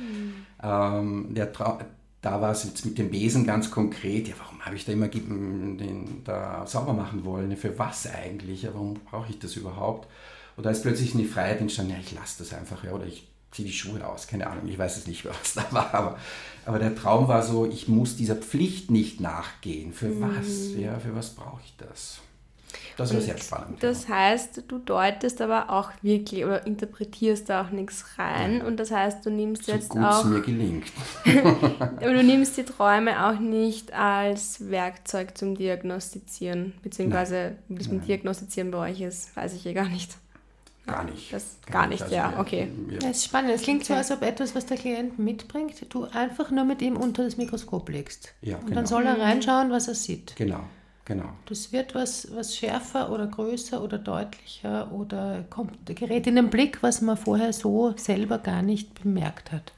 [0.63, 1.79] Ähm, der Trau
[2.20, 4.28] da war es jetzt mit dem Besen ganz konkret.
[4.28, 7.57] Ja, warum habe ich da immer den da sauber machen wollen?
[7.57, 8.62] Für was eigentlich?
[8.62, 10.09] Ja, warum brauche ich das überhaupt?
[10.57, 11.92] Und da ist plötzlich eine Freiheit entstanden.
[11.92, 12.83] Ja, ich lasse das einfach.
[12.83, 14.26] Ja, oder ich ziehe die Schuhe aus.
[14.26, 14.66] Keine Ahnung.
[14.66, 15.94] Ich weiß es nicht, was da war.
[15.94, 16.18] Aber,
[16.66, 19.92] aber der Traum war so, ich muss dieser Pflicht nicht nachgehen.
[19.92, 20.74] Für was?
[20.76, 22.20] Ja, für was brauche ich das?
[22.97, 23.83] Das Und sehr spannend.
[23.83, 28.61] Das heißt, du deutest aber auch wirklich oder interpretierst da auch nichts rein.
[28.62, 30.87] Und das heißt, du nimmst so jetzt gut es auch, mir gelingt.
[31.27, 38.07] aber du nimmst die Träume auch nicht als Werkzeug zum Diagnostizieren, beziehungsweise wie das mit
[38.07, 40.17] Diagnostizieren bei euch ist, weiß ich ja gar nicht.
[40.87, 41.33] Gar nicht.
[41.35, 42.69] Das gar nicht, Also ja, okay.
[42.87, 43.51] wir- Das ist spannend.
[43.55, 43.99] Es klingt so, Okay.
[43.99, 47.91] als ob etwas, was der Klient mitbringt, du einfach nur mit ihm unter das Mikroskop
[47.91, 48.33] legst.
[48.41, 48.77] Ja, Und genau.
[48.77, 50.35] dann soll er reinschauen, was er sieht.
[50.37, 50.61] Genau,
[51.09, 51.31] genau.
[51.47, 56.83] Das wird was, was schärfer oder größer oder deutlicher oder kommt, gerät in den Blick,
[56.83, 59.73] was man vorher so selber gar nicht bemerkt hat.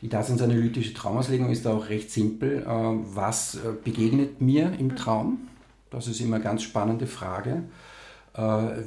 [0.00, 2.62] Die daseinsanalytische Traumauslegung ist auch recht simpel.
[2.62, 5.48] Äh, Was äh, begegnet mir im Traum?
[5.90, 7.64] Das ist immer eine ganz spannende Frage.
[8.34, 8.40] Äh,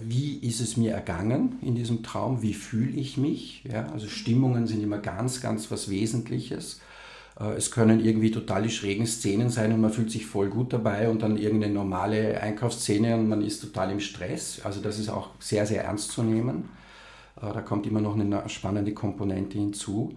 [0.04, 2.42] Wie ist es mir ergangen in diesem Traum?
[2.42, 3.64] Wie fühle ich mich?
[3.64, 6.82] Ja, also Stimmungen sind immer ganz, ganz was Wesentliches.
[7.40, 10.74] Äh, Es können irgendwie total die schrägen Szenen sein und man fühlt sich voll gut
[10.74, 14.62] dabei und dann irgendeine normale Einkaufsszene und man ist total im Stress.
[14.64, 16.70] Also das ist auch sehr, sehr ernst zu nehmen.
[17.38, 20.16] Äh, Da kommt immer noch eine spannende Komponente hinzu.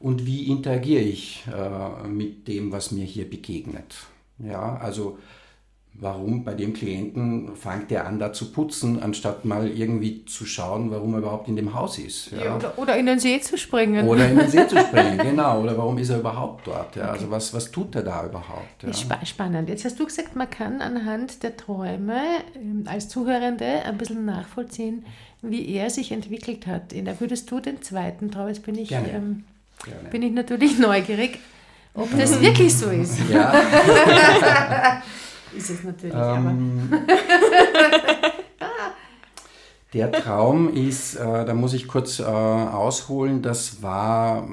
[0.00, 3.96] Und wie interagiere ich äh, mit dem, was mir hier begegnet?
[4.38, 5.18] Ja, also
[6.00, 10.90] warum bei dem Klienten fängt er an, da zu putzen, anstatt mal irgendwie zu schauen,
[10.90, 12.30] warum er überhaupt in dem Haus ist?
[12.30, 12.56] Ja.
[12.56, 14.06] Oder, oder in den See zu springen.
[14.06, 15.62] Oder in den See zu springen, genau.
[15.62, 16.94] Oder warum ist er überhaupt dort?
[16.94, 17.10] Ja?
[17.10, 18.82] Also was, was tut er da überhaupt?
[18.82, 18.90] Ja?
[18.90, 19.68] Ist spannend.
[19.68, 22.20] Jetzt hast du gesagt, man kann anhand der Träume
[22.54, 25.04] ähm, als Zuhörende ein bisschen nachvollziehen,
[25.42, 26.92] wie er sich entwickelt hat.
[26.92, 29.44] In der würdest du den zweiten Traum, jetzt bin ich, ähm,
[30.12, 31.40] bin ich natürlich neugierig,
[31.94, 33.18] ob das wirklich so ist.
[33.28, 33.52] Ja,
[35.56, 36.92] Ist es natürlich, aber ähm,
[39.92, 44.48] der Traum ist, äh, da muss ich kurz äh, ausholen, das war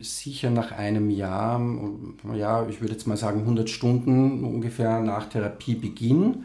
[0.00, 1.60] sicher nach einem Jahr,
[2.34, 6.44] ja, ich würde jetzt mal sagen 100 Stunden ungefähr nach Therapiebeginn.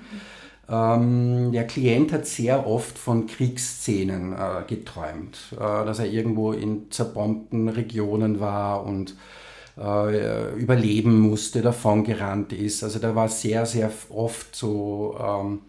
[0.69, 6.91] Ähm, der Klient hat sehr oft von Kriegsszenen äh, geträumt, äh, dass er irgendwo in
[6.91, 9.15] zerbombten Regionen war und
[9.79, 12.83] äh, überleben musste, davongerannt ist.
[12.83, 15.59] Also da war sehr, sehr oft so ähm,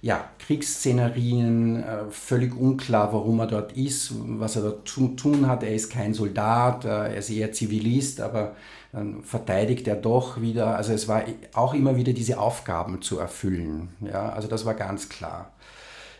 [0.00, 5.62] ja, Kriegsszenarien, äh, völlig unklar, warum er dort ist, was er dort zu tun hat.
[5.62, 8.54] Er ist kein Soldat, äh, er ist eher Zivilist, aber
[8.92, 10.76] dann verteidigt er doch wieder.
[10.76, 13.88] Also es war auch immer wieder diese Aufgaben zu erfüllen.
[14.00, 15.52] Ja, also das war ganz klar.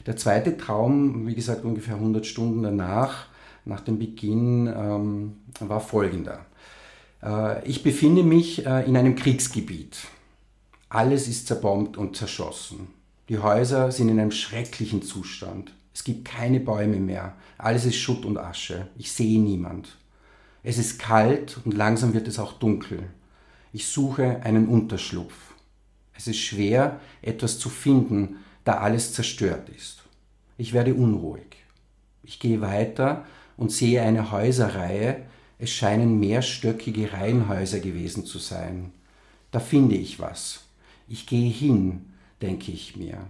[0.07, 3.27] Der zweite Traum, wie gesagt, ungefähr 100 Stunden danach,
[3.65, 6.41] nach dem Beginn, ähm, war folgender.
[7.23, 9.99] Äh, ich befinde mich äh, in einem Kriegsgebiet.
[10.89, 12.89] Alles ist zerbombt und zerschossen.
[13.29, 15.73] Die Häuser sind in einem schrecklichen Zustand.
[15.93, 17.35] Es gibt keine Bäume mehr.
[17.59, 18.89] Alles ist Schutt und Asche.
[18.97, 19.97] Ich sehe niemand.
[20.63, 23.11] Es ist kalt und langsam wird es auch dunkel.
[23.73, 25.35] Ich suche einen Unterschlupf.
[26.17, 30.03] Es ist schwer, etwas zu finden, da alles zerstört ist.
[30.57, 31.65] Ich werde unruhig.
[32.23, 33.25] Ich gehe weiter
[33.57, 35.25] und sehe eine Häuserreihe.
[35.59, 38.93] Es scheinen mehrstöckige Reihenhäuser gewesen zu sein.
[39.51, 40.65] Da finde ich was.
[41.09, 43.27] Ich gehe hin, denke ich mir.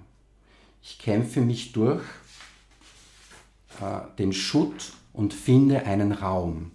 [0.82, 2.02] Ich kämpfe mich durch
[3.80, 6.72] äh, den Schutt und finde einen Raum.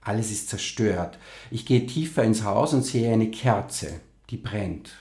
[0.00, 1.18] Alles ist zerstört.
[1.50, 4.92] Ich gehe tiefer ins Haus und sehe eine Kerze, die brennt.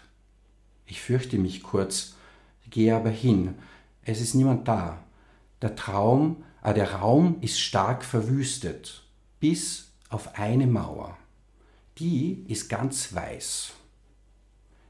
[0.85, 2.15] Ich fürchte mich kurz,
[2.69, 3.55] gehe aber hin.
[4.03, 5.03] Es ist niemand da.
[5.61, 9.02] Der Traum, äh, der Raum ist stark verwüstet,
[9.43, 11.17] bis auf eine Mauer.
[11.97, 13.73] die ist ganz weiß.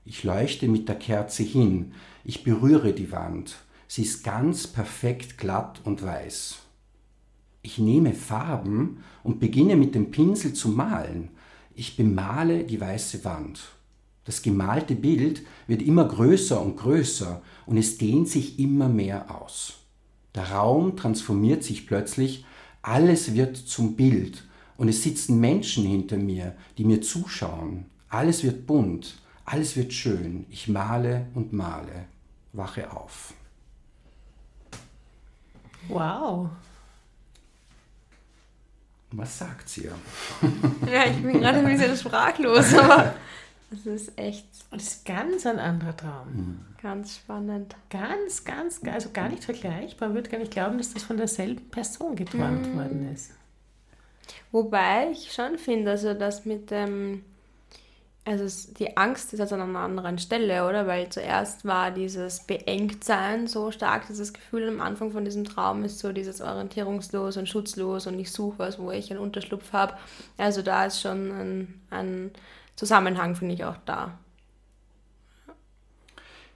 [0.06, 3.56] Ich leuchte mit der Kerze hin, ich berühre die Wand,
[3.88, 6.60] sie ist ganz perfekt glatt und weiß.
[7.64, 11.30] Ich nehme Farben und beginne mit dem Pinsel zu malen.
[11.74, 13.60] Ich bemale die weiße Wand.
[14.24, 19.80] Das gemalte Bild wird immer größer und größer und es dehnt sich immer mehr aus.
[20.36, 22.46] Der Raum transformiert sich plötzlich,
[22.84, 24.44] alles wird zum Bild
[24.78, 27.86] und es sitzen Menschen hinter mir, die mir zuschauen.
[28.10, 30.46] Alles wird bunt, alles wird schön.
[30.50, 32.06] Ich male und male.
[32.52, 33.34] Wache auf.
[35.88, 36.50] Wow.
[39.12, 39.90] Was sagt sie?
[40.92, 43.16] Ja, ich bin gerade ein bisschen sprachlos, aber
[43.74, 44.46] das ist echt.
[44.72, 46.66] Und das ist ganz ein anderer Traum.
[46.82, 47.76] Ganz spannend.
[47.90, 50.10] Ganz, ganz, also gar nicht vergleichbar.
[50.10, 52.76] Man würde gar nicht glauben, dass das von derselben Person geträumt Mhm.
[52.78, 53.32] worden ist.
[54.52, 57.24] Wobei ich schon finde, also das mit dem,
[58.26, 60.88] also die Angst ist also an einer anderen Stelle, oder?
[60.88, 66.00] Weil zuerst war dieses Beengtsein so stark, dieses Gefühl am Anfang von diesem Traum ist
[66.00, 69.96] so dieses orientierungslos und schutzlos und ich suche was, wo ich einen Unterschlupf habe.
[70.38, 72.32] Also da ist schon ein, ein
[72.76, 74.18] Zusammenhang, finde ich, auch da.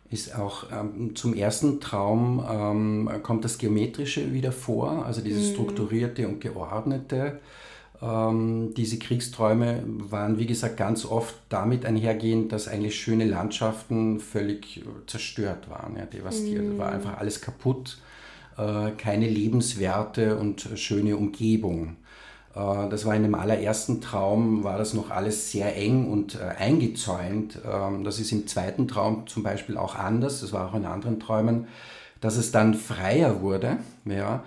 [0.10, 6.28] Ist auch ähm, zum ersten Traum ähm, kommt das Geometrische wieder vor, also dieses Strukturierte
[6.28, 7.42] und Geordnete.
[8.02, 14.78] Ähm, diese Kriegsträume waren, wie gesagt, ganz oft damit einhergehend, dass eigentlich schöne Landschaften völlig
[14.78, 16.78] äh, zerstört waren, ja, devastiert.
[16.78, 17.98] War einfach alles kaputt,
[18.58, 21.98] äh, keine lebenswerte und schöne Umgebung.
[22.58, 26.40] Äh, Das war in dem allerersten Traum, war das noch alles sehr eng und äh,
[26.60, 27.60] eingezäunt.
[27.66, 31.20] Ähm, Das ist im zweiten Traum zum Beispiel auch anders, das war auch in anderen
[31.20, 31.68] Träumen,
[32.22, 33.78] dass es dann freier wurde.
[34.06, 34.44] Ja.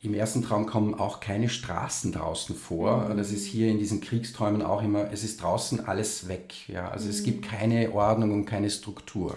[0.00, 3.12] Im ersten Traum kommen auch keine Straßen draußen vor.
[3.16, 6.54] Das ist hier in diesen Kriegsträumen auch immer, es ist draußen alles weg.
[6.68, 6.88] Ja.
[6.90, 9.36] Also es gibt keine Ordnung und keine Struktur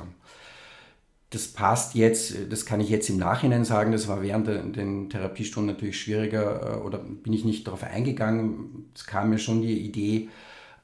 [1.31, 5.09] das passt jetzt, das kann ich jetzt im Nachhinein sagen, das war während der, den
[5.09, 8.91] Therapiestunden natürlich schwieriger äh, oder bin ich nicht darauf eingegangen.
[8.93, 10.27] Es kam mir schon die Idee,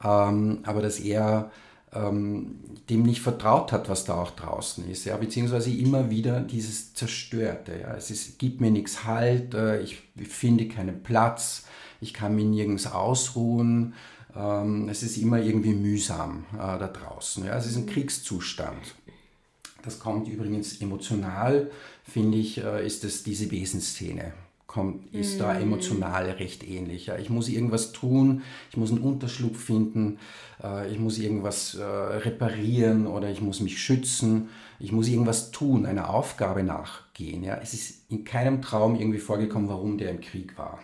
[0.04, 1.52] ähm, aber dass er
[1.94, 6.94] ähm, dem nicht vertraut hat, was da auch draußen ist, ja, beziehungsweise immer wieder dieses
[6.94, 7.82] Zerstörte.
[7.82, 7.96] Ja.
[7.96, 11.66] Es ist, gibt mir nichts Halt, äh, ich finde keinen Platz,
[12.00, 13.96] ich kann mich nirgends ausruhen.
[14.34, 17.46] Ähm, es ist immer irgendwie mühsam äh, da draußen.
[17.46, 17.58] Ja.
[17.58, 18.96] Es ist ein Kriegszustand.
[19.84, 21.72] Das kommt übrigens emotional,
[22.04, 24.34] finde ich, äh, ist es diese Wesensszene.
[24.66, 27.06] Kommt, ist da emotional recht ähnlich.
[27.06, 27.18] Ja.
[27.18, 30.20] Ich muss irgendwas tun, ich muss einen Unterschlupf finden,
[30.62, 35.86] äh, ich muss irgendwas äh, reparieren oder ich muss mich schützen, ich muss irgendwas tun,
[35.86, 37.44] einer Aufgabe nachgehen.
[37.44, 37.58] Ja.
[37.64, 40.80] Es ist in keinem Traum irgendwie vorgekommen, warum der im Krieg war.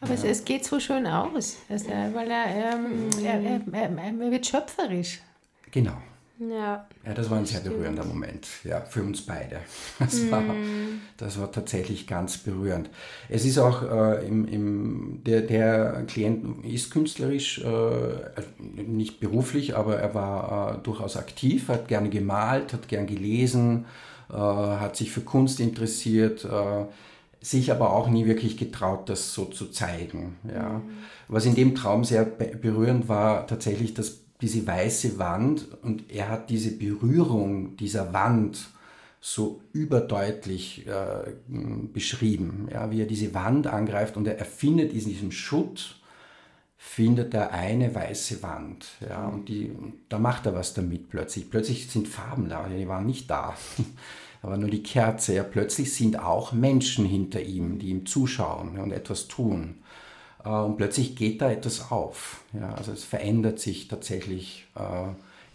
[0.00, 4.30] Aber es, es geht so schön aus, also, weil er, ähm, er, er, er, er
[4.30, 5.20] wird schöpferisch.
[5.70, 5.96] Genau.
[6.40, 6.86] Ja.
[7.04, 9.58] Ja, das war ein sehr berührender Moment, ja, für uns beide.
[9.98, 10.44] Das, war,
[11.16, 12.90] das war tatsächlich ganz berührend.
[13.28, 19.96] Es ist auch, äh, im, im, der, der Klient ist künstlerisch, äh, nicht beruflich, aber
[19.96, 23.86] er war äh, durchaus aktiv, hat gerne gemalt, hat gern gelesen,
[24.30, 26.84] äh, hat sich für Kunst interessiert, äh,
[27.40, 30.36] sich aber auch nie wirklich getraut, das so zu zeigen.
[30.52, 30.82] Ja.
[31.28, 36.28] Was in dem Traum sehr be- berührend war, tatsächlich das diese weiße Wand und er
[36.28, 38.68] hat diese Berührung dieser Wand
[39.20, 41.32] so überdeutlich äh,
[41.92, 46.00] beschrieben, ja, wie er diese Wand angreift und er erfindet in diesem Schutt,
[46.76, 48.86] findet er eine weiße Wand.
[49.06, 49.72] Ja, und die,
[50.08, 51.50] da macht er was damit plötzlich.
[51.50, 53.56] Plötzlich sind Farben da, die waren nicht da.
[54.42, 55.34] War nur die Kerze.
[55.34, 59.78] Ja, plötzlich sind auch Menschen hinter ihm, die ihm zuschauen und etwas tun.
[60.48, 62.42] Äh, Und plötzlich geht da etwas auf.
[62.52, 64.82] Ja, also es verändert sich tatsächlich äh,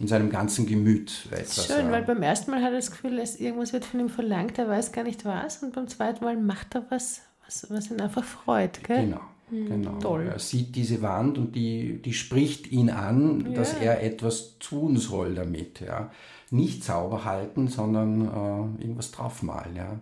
[0.00, 1.66] in seinem ganzen Gemüt etwas.
[1.66, 4.58] Schön, weil beim ersten Mal hat er das Gefühl, dass irgendwas wird von ihm verlangt,
[4.58, 5.62] er weiß gar nicht was.
[5.62, 8.82] Und beim zweiten Mal macht er was, was, was ihn einfach freut.
[8.84, 9.06] Gell?
[9.06, 9.20] Genau.
[9.50, 9.98] Genau.
[10.00, 10.26] Toll.
[10.32, 13.78] Er sieht diese Wand und die, die spricht ihn an, dass Ja.
[13.92, 15.80] er etwas tun soll damit.
[15.80, 16.10] Ja.
[16.50, 18.22] Nicht sauber halten, sondern
[18.78, 19.76] äh, irgendwas draufmalen.
[19.76, 20.00] Ja.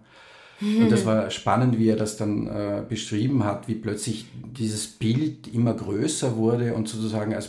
[0.63, 5.49] Und das war spannend, wie er das dann äh, beschrieben hat, wie plötzlich dieses Bild
[5.53, 7.47] immer größer wurde und sozusagen, als,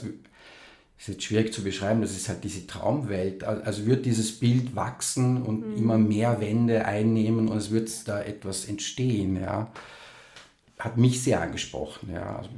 [1.00, 4.76] ist jetzt schwierig zu beschreiben, das ist halt diese Traumwelt, Al- also wird dieses Bild
[4.76, 9.40] wachsen und immer mehr Wände einnehmen und es wird da etwas entstehen.
[9.42, 9.72] Ja
[10.80, 12.10] hat mich sehr angesprochen.
[12.12, 12.38] Ja.
[12.38, 12.50] Also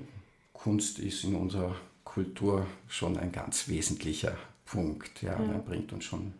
[0.53, 4.35] Kunst ist in unserer Kultur schon ein ganz wesentlicher
[4.65, 5.21] Punkt.
[5.21, 6.33] Ja, Er bringt uns schon.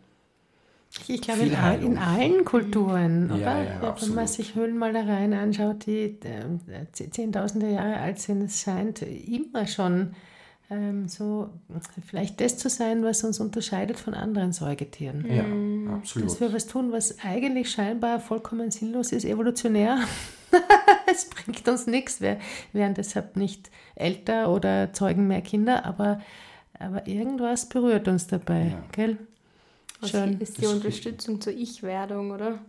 [1.08, 1.52] Ich glaube, in,
[1.84, 3.64] in allen Kulturen, Ja, oder?
[3.64, 9.68] ja, wenn man sich Höhlenmalereien anschaut, die äh, Zehntausende Jahre alt sind, es scheint immer
[9.68, 10.16] schon
[10.72, 11.50] ähm, so
[12.08, 15.26] vielleicht das zu sein, was uns unterscheidet von anderen Säugetieren.
[15.30, 15.93] Ja, Mhm.
[15.93, 16.28] absolut.
[16.30, 20.00] Dass wir was tun, was eigentlich scheinbar vollkommen sinnlos ist, evolutionär.
[21.12, 22.20] es bringt uns nichts.
[22.22, 22.38] Wir
[22.74, 26.22] werden deshalb nicht älter oder zeugen mehr Kinder, aber,
[26.80, 28.84] aber irgendwas berührt uns dabei, Ja.
[28.91, 29.18] gell?
[30.10, 30.39] Schön.
[30.39, 32.60] ist die Unterstützung zur Ich-Werdung, oder?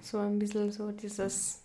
[0.00, 1.60] So ein bisschen so dieses,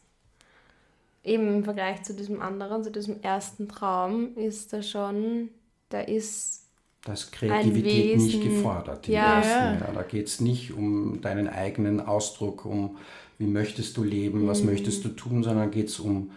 [1.23, 5.49] eben im Vergleich zu diesem anderen, zu diesem ersten Traum, ist da schon,
[5.89, 6.63] da ist,
[7.03, 8.43] Da ist Kreativität nicht Wesen.
[8.43, 9.07] gefordert.
[9.07, 9.37] im Ja.
[9.37, 9.87] ersten, Ja.
[9.87, 9.91] ja.
[9.93, 12.97] Da geht es nicht um deinen eigenen Ausdruck, um
[13.39, 16.31] wie möchtest du leben, was möchtest du tun, sondern geht es um,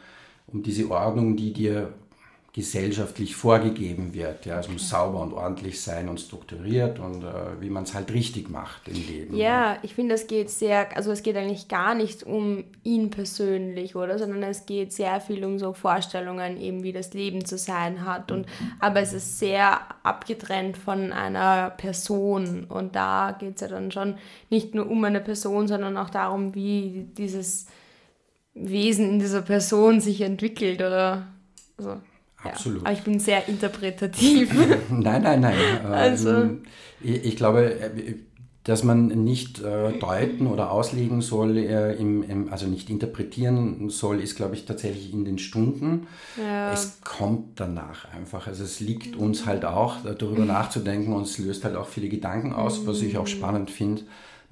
[0.47, 1.95] um diese Ordnung, die dir
[2.53, 4.45] gesellschaftlich vorgegeben wird.
[4.45, 8.13] Ja, es muss sauber und ordentlich sein und strukturiert und äh, wie man es halt
[8.13, 9.37] richtig macht im Leben.
[9.37, 13.95] ja, ich finde, es geht sehr, also es geht eigentlich gar nicht um ihn persönlich,
[13.95, 14.19] oder?
[14.19, 18.33] Sondern es geht sehr viel um so Vorstellungen, eben wie das Leben zu sein hat.
[18.33, 18.47] Und,
[18.81, 22.65] aber es ist sehr abgetrennt von einer Person.
[22.65, 24.17] Und da geht es ja dann schon
[24.49, 27.67] nicht nur um eine Person, sondern auch darum, wie dieses
[28.55, 31.29] Wesen in dieser Person sich entwickelt, oder?
[31.79, 32.01] Also,
[32.45, 32.51] ja.
[32.53, 32.81] Absolut.
[32.83, 34.53] Aber ich bin sehr interpretativ.
[34.91, 35.55] Nein, nein, nein.
[35.85, 36.63] Also- Ähm,
[37.03, 38.15] ich, ich glaube, äh,
[38.65, 44.21] dass man nicht äh, deuten oder auslegen soll, äh, im, im, also nicht interpretieren soll,
[44.21, 46.07] ist, glaube ich, tatsächlich in den Stunden.
[46.37, 46.71] Ja.
[46.71, 48.47] Es kommt danach einfach.
[48.47, 52.53] Also es liegt uns halt auch, darüber nachzudenken und es löst halt auch viele Gedanken
[52.53, 54.03] aus, was ich auch spannend finde.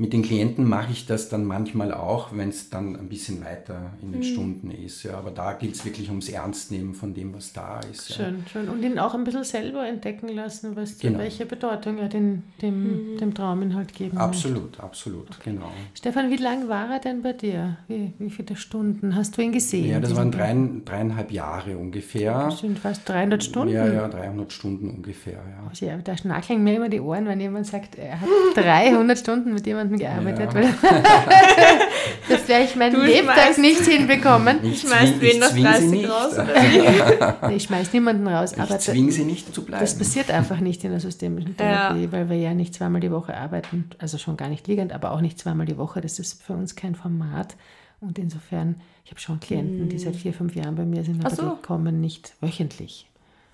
[0.01, 3.91] Mit den Klienten mache ich das dann manchmal auch, wenn es dann ein bisschen weiter
[4.01, 5.03] in den Stunden ist.
[5.03, 5.15] Ja.
[5.19, 8.11] Aber da geht es wirklich ums Ernstnehmen von dem, was da ist.
[8.11, 8.15] Ja.
[8.27, 8.69] Schön, schön.
[8.69, 11.19] Und ihn auch ein bisschen selber entdecken lassen, was, Genau.
[11.19, 14.19] welche Bedeutung er den, dem, dem Trauminhalt geben.
[14.19, 15.73] Absolut, absolut, genau.
[15.95, 17.79] Stefan, wie lang war er denn bei dir?
[17.89, 19.91] Wie, wie viele Stunden hast du ihn gesehen?
[19.91, 22.47] Ja, das waren dreien, dreieinhalb Jahre ungefähr.
[22.47, 23.75] Bestimmt fast 300 Stunden.
[23.75, 25.69] Ja, ja, 300 Stunden ungefähr, ja.
[25.69, 29.53] Also, ja, da schnackeln mir immer die Ohren, wenn jemand sagt, er hat 300 Stunden
[29.55, 30.53] mit jemandem gearbeitet.
[30.53, 30.55] Ja.
[30.55, 30.65] Weil
[32.29, 34.59] das werde ich meinen Du Lebtag nicht hinbekommen.
[34.65, 36.09] Ich schmeißt zwing- wen zwing sie 30 nicht.
[36.11, 38.53] raus, oder Ich schmeiß niemanden raus.
[38.53, 39.81] Ich aber da- zwinge sie nicht zu bleiben.
[39.81, 41.89] das passiert einfach nicht in der systemischen Ja.
[41.89, 43.89] Therapie, weil wir ja nicht zweimal die Woche arbeiten.
[43.99, 46.01] Also schon gar nicht liegend, aber auch nicht zweimal die Woche.
[46.01, 47.57] Das ist für uns kein Format.
[48.01, 51.35] Und insofern, ich habe schon Klienten, die seit vier, fünf Jahren bei mir sind, aber
[51.35, 51.43] so.
[51.57, 53.07] die kommen nicht wöchentlich.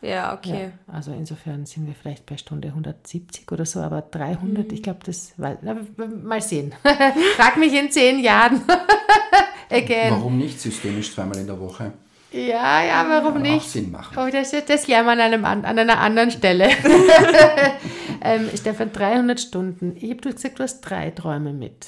[0.05, 0.71] Ja, okay.
[0.87, 4.75] Ja, also insofern sind wir vielleicht bei Stunde 170 oder so, aber 300, Mhm.
[4.75, 5.77] ich glaube, das war, na,
[6.23, 6.73] mal sehen.
[7.37, 8.61] Frag mich in zehn Jahren.
[9.71, 10.11] Again.
[10.13, 11.93] Warum nicht systemisch zweimal in der Woche?
[12.33, 13.71] Ja, ja, warum Kann auch nicht?
[13.71, 14.17] Sinn machen.
[14.19, 16.69] Oh, das, das lernen wir an, einem, an einer anderen Stelle.
[18.23, 19.97] ähm, Stefan, 300 Stunden.
[19.97, 21.87] Ich habe du gesagt, du hast drei Träume mit.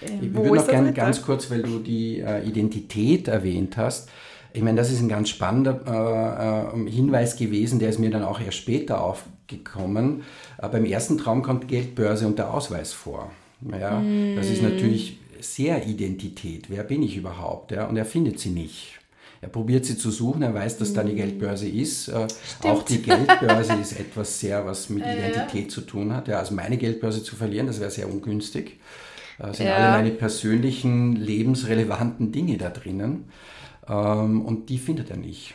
[0.00, 4.10] Ich Wo würde ist noch gerne ganz kurz, weil du die äh, Identität erwähnt hast.
[4.52, 8.24] Ich meine, das ist ein ganz spannender äh, äh, Hinweis gewesen, der ist mir dann
[8.24, 10.22] auch erst später aufgekommen.
[10.60, 13.30] Äh, beim ersten Traum kommt Geldbörse und der Ausweis vor.
[13.70, 14.02] Ja,
[14.36, 16.70] Das ist natürlich sehr Identität.
[16.70, 17.72] Wer bin ich überhaupt?
[17.72, 17.86] Ja?
[17.86, 18.98] Und er findet sie nicht.
[19.40, 22.08] Er probiert sie zu suchen, er weiß, dass da die Geldbörse ist.
[22.08, 22.26] Äh,
[22.64, 26.26] auch die Geldbörse ist etwas sehr, was mit Identität zu tun hat.
[26.28, 28.80] Ja, also meine Geldbörse zu verlieren, das wäre sehr ungünstig.
[29.38, 29.76] Das sind Ja.
[29.76, 33.24] alle meine persönlichen, lebensrelevanten Dinge da drinnen.
[33.88, 35.54] Ähm, und die findet er nicht.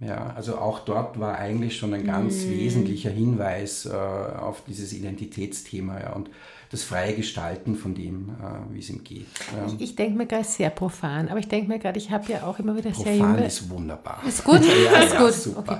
[0.00, 6.00] Ja, also auch dort war eigentlich schon ein ganz wesentlicher Hinweis äh, auf dieses Identitätsthema
[6.00, 6.28] ja, und
[6.72, 9.26] das freie Gestalten von dem, äh, wie es ihm geht.
[9.54, 9.66] Ja.
[9.66, 12.44] Ich, ich denke mir gerade sehr profan, aber ich denke mir gerade, ich habe ja
[12.44, 13.46] auch immer wieder sehr Profan junge...
[13.46, 14.22] ist wunderbar.
[14.26, 15.56] Ist gut, Ja, ist ja, gut.
[15.58, 15.76] Okay.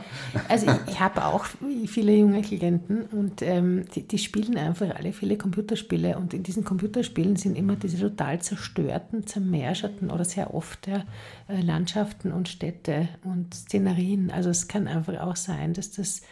[0.49, 1.47] Also ich, ich habe auch
[1.87, 6.63] viele junge Klienten und ähm, die, die spielen einfach alle viele Computerspiele und in diesen
[6.63, 11.05] Computerspielen sind immer diese total zerstörten, zermärscherten oder sehr oft ja,
[11.49, 14.31] äh, Landschaften und Städte und Szenerien.
[14.31, 16.27] Also es kann einfach auch sein, dass das ähm,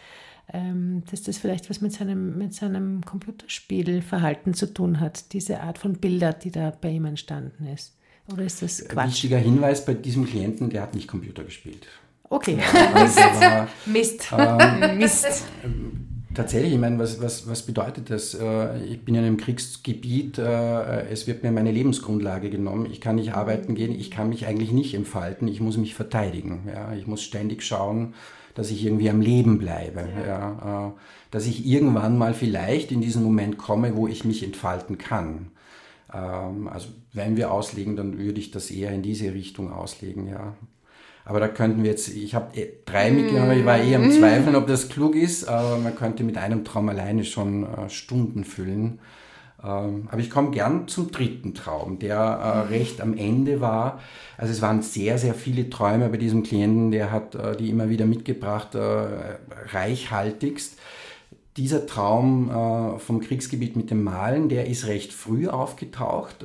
[1.10, 5.94] dass das vielleicht was mit seinem, mit seinem Computerspielverhalten zu tun hat, diese Art von
[5.94, 7.96] Bilder, die da bei ihm entstanden ist.
[8.32, 9.08] Oder ist das Quatsch?
[9.08, 11.86] Wichtiger Hinweis bei diesem Klienten, der hat nicht Computer gespielt.
[12.28, 12.58] Okay.
[12.94, 14.32] Also war, Mist.
[14.36, 15.44] Ähm, Mist.
[16.32, 18.34] Tatsächlich, ich meine, was, was, was bedeutet das?
[18.34, 23.16] Äh, Ich bin in einem Kriegsgebiet, äh, es wird mir meine Lebensgrundlage genommen, ich kann
[23.16, 26.68] nicht arbeiten gehen, ich kann mich eigentlich nicht entfalten, ich muss mich verteidigen.
[26.72, 26.92] Ja?
[26.94, 28.14] Ich muss ständig schauen,
[28.54, 30.08] dass ich irgendwie am Leben bleibe.
[30.26, 30.88] Ja?
[30.88, 35.50] äh, Dass ich irgendwann mal vielleicht in diesen Moment komme, wo ich mich entfalten kann.
[36.12, 40.54] Ähm, Also wenn wir auslegen, dann würde ich das eher in diese Richtung auslegen, ja.
[41.24, 42.50] Aber da könnten wir jetzt, ich habe
[42.86, 46.38] drei mitgenommen, ich war eher am Zweifeln, ob das klug ist, aber man könnte mit
[46.38, 49.00] einem Traum alleine schon äh, Stunden füllen.
[49.62, 54.00] Ähm, aber ich komme gern zum dritten Traum, der äh, recht am Ende war.
[54.36, 57.90] Also es waren sehr, sehr viele Träume bei diesem Klienten, der hat äh, die immer
[57.90, 59.06] wieder mitgebracht, äh,
[59.72, 60.78] reichhaltigst.
[61.56, 66.44] Dieser Traum vom Kriegsgebiet mit dem Malen, der ist recht früh aufgetaucht.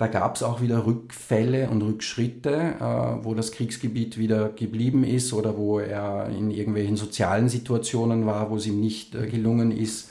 [0.00, 5.34] Da gab es auch wieder Rückfälle und Rückschritte, äh, wo das Kriegsgebiet wieder geblieben ist
[5.34, 10.10] oder wo er in irgendwelchen sozialen Situationen war, wo es ihm nicht äh, gelungen ist.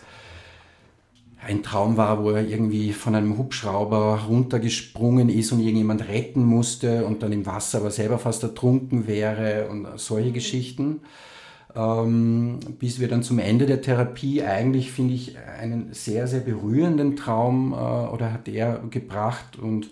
[1.45, 7.05] Ein Traum war, wo er irgendwie von einem Hubschrauber runtergesprungen ist und irgendjemand retten musste
[7.05, 11.01] und dann im Wasser aber selber fast ertrunken wäre und solche Geschichten.
[11.75, 17.15] Ähm, bis wir dann zum Ende der Therapie eigentlich, finde ich, einen sehr, sehr berührenden
[17.15, 19.91] Traum äh, oder hat er gebracht und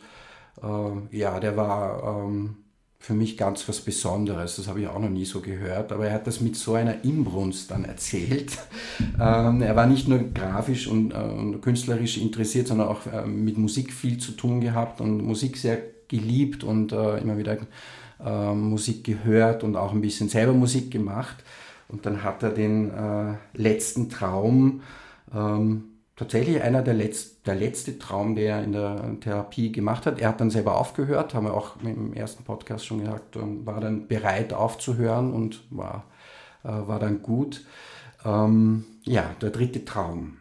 [0.62, 2.58] äh, ja, der war ähm,
[3.00, 4.56] für mich ganz was Besonderes.
[4.56, 7.04] Das habe ich auch noch nie so gehört, aber er hat das mit so einer
[7.04, 8.58] Inbrunst dann erzählt.
[9.20, 13.58] ähm, er war nicht nur grafisch und, äh, und künstlerisch interessiert, sondern auch äh, mit
[13.58, 17.58] Musik viel zu tun gehabt und Musik sehr geliebt und äh, immer wieder
[18.24, 21.38] äh, Musik gehört und auch ein bisschen selber Musik gemacht.
[21.90, 24.82] Und dann hat er den äh, letzten Traum,
[25.34, 25.87] ähm,
[26.18, 30.20] tatsächlich einer der, Letz-, der letzte Traum, der er in der Therapie gemacht hat.
[30.20, 34.08] Er hat dann selber aufgehört, haben wir auch im ersten Podcast schon gesagt, war dann
[34.08, 36.04] bereit aufzuhören und war,
[36.64, 37.64] äh, war dann gut.
[38.26, 40.38] Ähm, ja, der dritte Traum.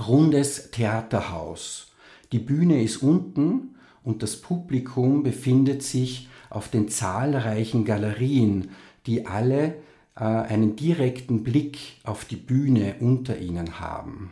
[0.00, 1.92] Rundes Theaterhaus.
[2.30, 8.70] Die Bühne ist unten und das Publikum befindet sich auf den zahlreichen Galerien,
[9.06, 9.74] die alle
[10.14, 14.30] äh, einen direkten Blick auf die Bühne unter ihnen haben.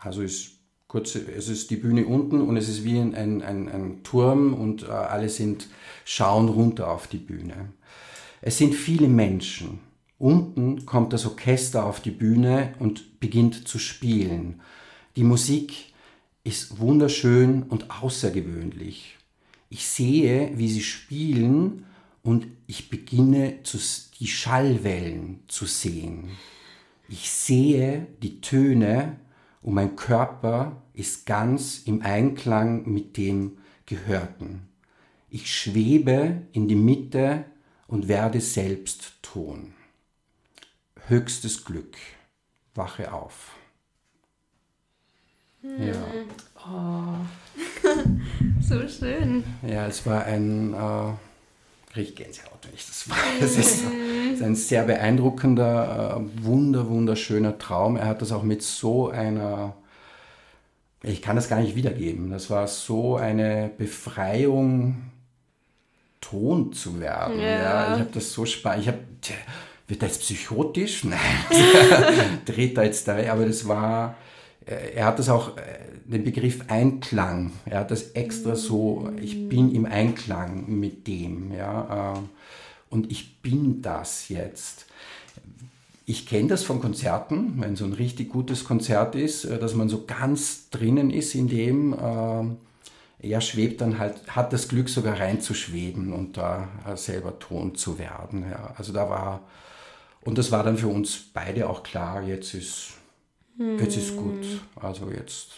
[0.00, 0.52] Also ist
[0.88, 4.84] kurz, es ist die Bühne unten und es ist wie ein, ein, ein Turm und
[4.84, 5.68] äh, alle sind
[6.04, 7.72] schauen runter auf die Bühne.
[8.40, 9.80] Es sind viele Menschen.
[10.18, 14.60] Unten kommt das Orchester auf die Bühne und beginnt zu spielen.
[15.16, 15.92] Die Musik
[16.44, 19.16] ist wunderschön und außergewöhnlich.
[19.68, 21.84] Ich sehe, wie sie spielen
[22.22, 23.78] und ich beginne zu,
[24.20, 26.28] die Schallwellen zu sehen.
[27.08, 29.16] Ich sehe die Töne
[29.66, 34.68] und mein Körper ist ganz im Einklang mit dem Gehörten.
[35.28, 37.44] Ich schwebe in die Mitte
[37.88, 39.74] und werde selbst Ton.
[41.08, 41.96] Höchstes Glück.
[42.76, 43.56] Wache auf.
[45.62, 45.96] Ja.
[46.64, 47.88] Oh.
[48.60, 49.42] so schön.
[49.66, 51.12] Ja, es war ein äh,
[51.96, 53.16] kriege ich Gänsehaut, wenn ich das weiß.
[53.40, 53.84] Es ist,
[54.34, 57.96] ist, ein sehr beeindruckender, äh, wunder, wunderschöner Traum.
[57.96, 59.74] Er hat das auch mit so einer,
[61.02, 65.10] ich kann das gar nicht wiedergeben, das war so eine Befreiung,
[66.20, 67.38] Ton zu werden.
[67.38, 67.46] Ja.
[67.46, 68.98] ja ich habe das so spannend, ich habe,
[69.86, 71.04] wird er jetzt psychotisch?
[71.04, 71.20] Nein,
[72.44, 74.16] dreht er jetzt da, aber das war,
[74.66, 75.62] er hat das auch, äh,
[76.04, 82.14] den Begriff Einklang, er hat das extra so, ich bin im Einklang mit dem, ja,
[82.14, 82.18] äh,
[82.90, 84.86] und ich bin das jetzt.
[86.04, 90.04] Ich kenne das von Konzerten, wenn so ein richtig gutes Konzert ist, dass man so
[90.06, 91.92] ganz drinnen ist in dem,
[93.18, 98.44] er schwebt dann halt, hat das Glück sogar reinzuschweben und da selber Ton zu werden.
[98.48, 98.72] Ja.
[98.78, 99.40] Also da war,
[100.20, 102.92] und das war dann für uns beide auch klar, jetzt ist
[103.56, 103.78] hm.
[103.78, 104.44] Jetzt ist gut.
[104.76, 105.52] Also jetzt.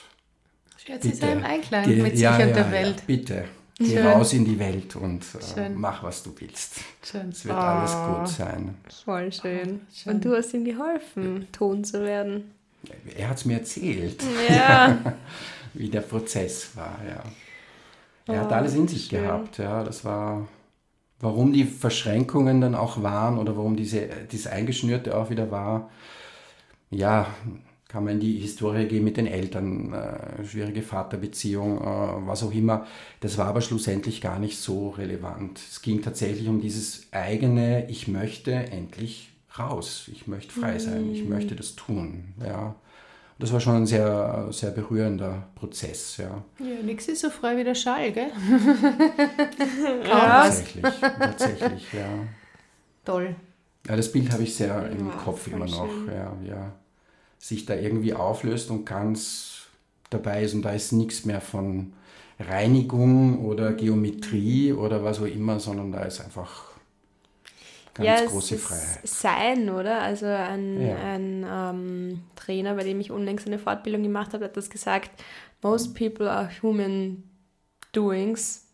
[0.86, 2.96] Jetzt bitte, ist er im Einklang die, mit sich ja, und der ja, Welt.
[2.96, 3.44] Ja, bitte.
[3.80, 4.06] Geh Schön.
[4.06, 5.22] raus in die Welt und
[5.56, 6.80] äh, mach, was du willst.
[7.04, 7.28] Schön.
[7.28, 8.74] Es wird oh, alles gut sein.
[9.04, 9.82] Voll schön.
[9.94, 10.14] schön.
[10.14, 12.50] Und du hast ihm geholfen, Ton zu werden.
[13.16, 14.20] Er hat es mir erzählt.
[14.48, 14.98] Ja.
[15.74, 17.22] Wie der Prozess war, ja.
[18.34, 19.22] Er oh, hat alles in sich schön.
[19.22, 19.84] gehabt, ja.
[19.84, 20.48] Das war,
[21.20, 25.88] warum die Verschränkungen dann auch waren oder warum diese, dieses Eingeschnürte auch wieder war.
[26.90, 27.28] Ja,
[27.88, 32.52] kann man in die Historie gehen mit den Eltern, äh, schwierige Vaterbeziehung, äh, was auch
[32.52, 32.86] immer.
[33.20, 35.58] Das war aber schlussendlich gar nicht so relevant.
[35.58, 41.24] Es ging tatsächlich um dieses eigene, ich möchte endlich raus, ich möchte frei sein, ich
[41.24, 41.30] mm.
[41.30, 42.34] möchte das tun.
[42.46, 42.76] Ja.
[43.38, 46.18] Das war schon ein sehr, sehr berührender Prozess.
[46.18, 48.30] Ja, ja nichts ist so frei wie der Schall, gell?
[50.04, 50.42] ja.
[50.42, 52.26] Tatsächlich, tatsächlich, ja.
[53.04, 53.34] Toll.
[53.86, 55.88] Ja, das Bild habe ich sehr im Kopf immer noch.
[56.08, 56.72] Ja, ja
[57.38, 59.66] sich da irgendwie auflöst und ganz
[60.10, 61.92] dabei ist und da ist nichts mehr von
[62.40, 66.68] Reinigung oder Geometrie oder was auch immer, sondern da ist einfach
[67.94, 69.00] ganz ja, große Freiheit.
[69.06, 70.00] Sein, oder?
[70.00, 70.96] Also ein, ja.
[70.96, 75.10] ein ähm, Trainer, bei dem ich unlängst eine Fortbildung gemacht habe, hat das gesagt,
[75.62, 77.24] most people are human
[77.92, 78.67] doings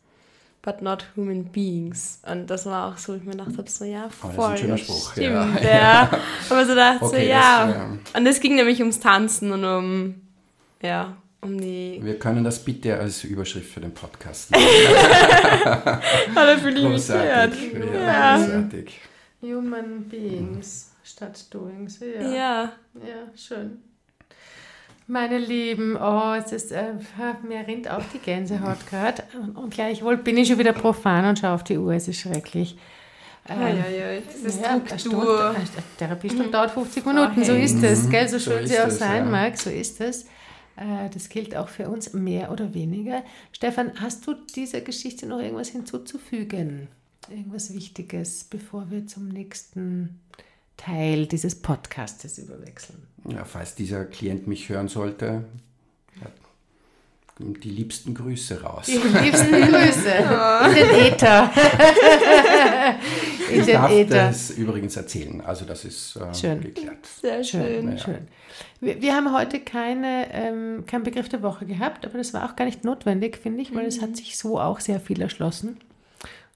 [0.64, 2.18] but not human beings.
[2.26, 4.30] Und das war auch so, ich mir gedacht habe, so ja, voll.
[4.36, 5.12] Oh, das ist ein schöner Spruch.
[5.12, 5.24] Stimmt,
[5.62, 5.70] ja.
[5.70, 6.10] ja.
[6.48, 7.66] Aber so dachte okay, so, ja.
[7.66, 7.98] Das, ja.
[8.18, 10.14] Und es ging nämlich ums Tanzen und um,
[10.82, 12.00] ja, um die.
[12.02, 14.64] Wir können das bitte als Überschrift für den Podcast nehmen.
[14.64, 16.34] Mich
[16.64, 16.74] geehrt.
[16.74, 17.72] Großartig.
[17.72, 18.36] Ja, Ja.
[18.38, 19.00] großartig.
[19.42, 22.00] Human Beings statt Doings.
[22.00, 22.22] Ja.
[22.22, 22.72] Ja.
[22.94, 23.82] Ja, schön.
[25.06, 26.94] Meine Lieben, oh, es ist, äh,
[27.46, 29.22] mir rinnt auch die Gänsehaut gerade.
[29.38, 32.20] Und, und gleichwohl bin ich schon wieder profan und schaue auf die Uhr, es ist
[32.20, 32.76] schrecklich.
[33.46, 34.20] Ja, ja, ja.
[34.20, 35.50] Das ist Ja, eine Stunde, Struktur.
[35.50, 35.64] eine
[35.98, 38.26] Therapiestunde dauert 50 Minuten, so ist es, gell?
[38.28, 39.30] So So schön ist sie auch sein ja.
[39.30, 40.22] mag, so ist es.
[40.76, 43.22] Äh, Das gilt auch für uns, mehr oder weniger.
[43.52, 46.88] Stefan, hast du dieser Geschichte noch irgendwas hinzuzufügen?
[47.28, 50.20] Irgendwas Wichtiges, bevor wir zum nächsten
[50.78, 53.06] Teil dieses Podcastes überwechseln?
[53.28, 55.44] Ja, falls dieser Klient mich hören sollte,
[57.38, 58.86] die liebsten Grüße raus.
[58.86, 60.08] Die liebsten Grüße
[60.68, 61.50] in den Äther.
[63.50, 64.26] in Ich den darf Äther.
[64.28, 66.60] das übrigens erzählen, also das ist äh, Schön.
[66.60, 67.04] geklärt.
[67.20, 67.60] Sehr schön.
[67.62, 67.98] Schön, Ja.
[67.98, 68.28] schön.
[68.80, 72.54] Wir, wir haben heute keine, ähm, keinen Begriff der Woche gehabt, aber das war auch
[72.54, 75.78] gar nicht notwendig, finde ich, weil es hat sich so auch sehr viel erschlossen.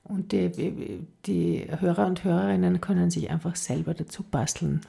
[0.04, 4.82] Und die, die Hörer und Hörerinnen können sich einfach selber dazu basteln.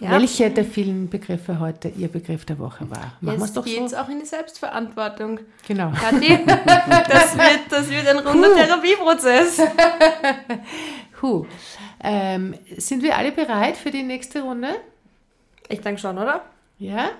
[0.00, 0.10] Ja.
[0.10, 3.12] Welche der vielen Begriffe heute Ihr Begriff der Woche war?
[3.20, 3.96] Machen Jetzt doch geht's so.
[3.96, 5.40] auch in die Selbstverantwortung.
[5.66, 5.92] Genau.
[5.92, 9.62] Kathi, das wird, das wird ein runder Therapieprozess.
[11.22, 11.46] Huh.
[12.02, 14.68] Ähm, sind wir alle bereit für die nächste Runde?
[15.70, 16.42] Ich denke schon, oder?
[16.78, 17.12] Ja?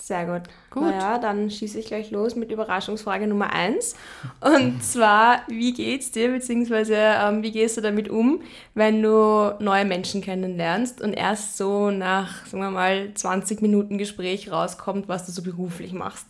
[0.00, 0.42] Sehr gut.
[0.70, 0.82] Gut.
[0.82, 3.94] Naja, dann schieße ich gleich los mit Überraschungsfrage Nummer 1.
[4.40, 8.40] Und zwar, wie geht's dir, beziehungsweise ähm, wie gehst du damit um,
[8.74, 14.50] wenn du neue Menschen kennenlernst und erst so nach, sagen wir mal, 20 Minuten Gespräch
[14.50, 16.26] rauskommt, was du so beruflich machst?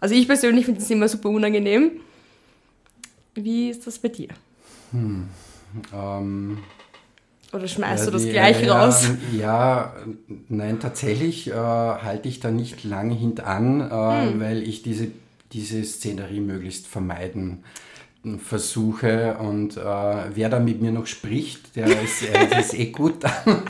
[0.00, 1.92] Also ich persönlich finde das immer super unangenehm.
[3.34, 4.28] Wie ist das bei dir?
[5.92, 6.58] Ähm,
[7.54, 9.08] Oder schmeißt ja, du das die- gleich ja, raus?
[9.38, 9.94] Ja,
[10.48, 14.40] nein, tatsächlich äh, halte ich da nicht lange hintan, äh, Hm.
[14.40, 15.08] weil ich diese,
[15.52, 17.62] diese Szenerie möglichst vermeiden
[18.38, 19.80] versuche und äh,
[20.34, 23.16] wer da mit mir noch spricht, der ist, äh, ist eh gut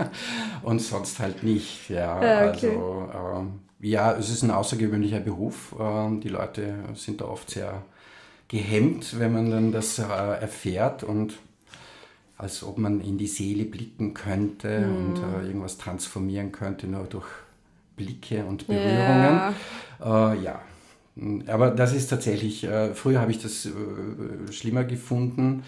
[0.62, 1.90] und sonst halt nicht.
[1.90, 2.68] Ja, Ja, okay.
[2.68, 3.48] also ähm,
[3.80, 5.74] ja, es ist ein außergewöhnlicher Beruf.
[5.78, 7.82] Ähm, die Leute sind da oft sehr
[8.48, 11.34] gehemmt, wenn man dann das äh, erfährt und
[12.36, 17.26] als ob man in die Seele blicken könnte und äh, irgendwas transformieren könnte, nur durch
[17.96, 19.54] Blicke und Berührungen.
[20.00, 20.60] Äh, ja,
[21.46, 25.62] aber das ist tatsächlich, äh, früher habe ich das äh, schlimmer gefunden.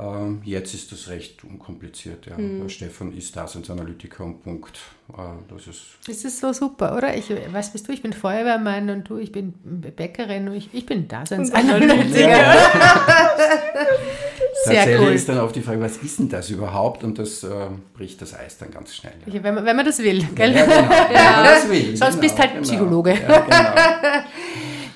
[0.00, 2.26] Ähm, jetzt ist das recht unkompliziert.
[2.26, 2.36] Ja.
[2.36, 4.78] Der Stefan ist Daseinsanalytiker und Punkt.
[5.12, 7.14] Äh, das ist Das ist so super, oder?
[7.14, 7.92] Ich, was bist du?
[7.92, 12.08] Ich bin Feuerwehrmann und du, ich bin Bäckerin und ich, ich bin Daseinsanalytiker.
[12.08, 12.56] Sehr
[14.64, 15.12] Tatsächlich cool.
[15.12, 17.04] ist dann auch die Frage, was ist denn das überhaupt?
[17.04, 17.48] Und das äh,
[17.94, 19.14] bricht das Eis dann ganz schnell.
[19.26, 19.34] Ja.
[19.34, 20.54] Ja, wenn, man, wenn man das will, gell?
[20.54, 20.76] Ja, genau.
[21.12, 21.96] Ja, das will.
[21.96, 22.62] Sonst bist halt genau.
[22.62, 23.14] Psychologe.
[23.14, 23.42] Genau.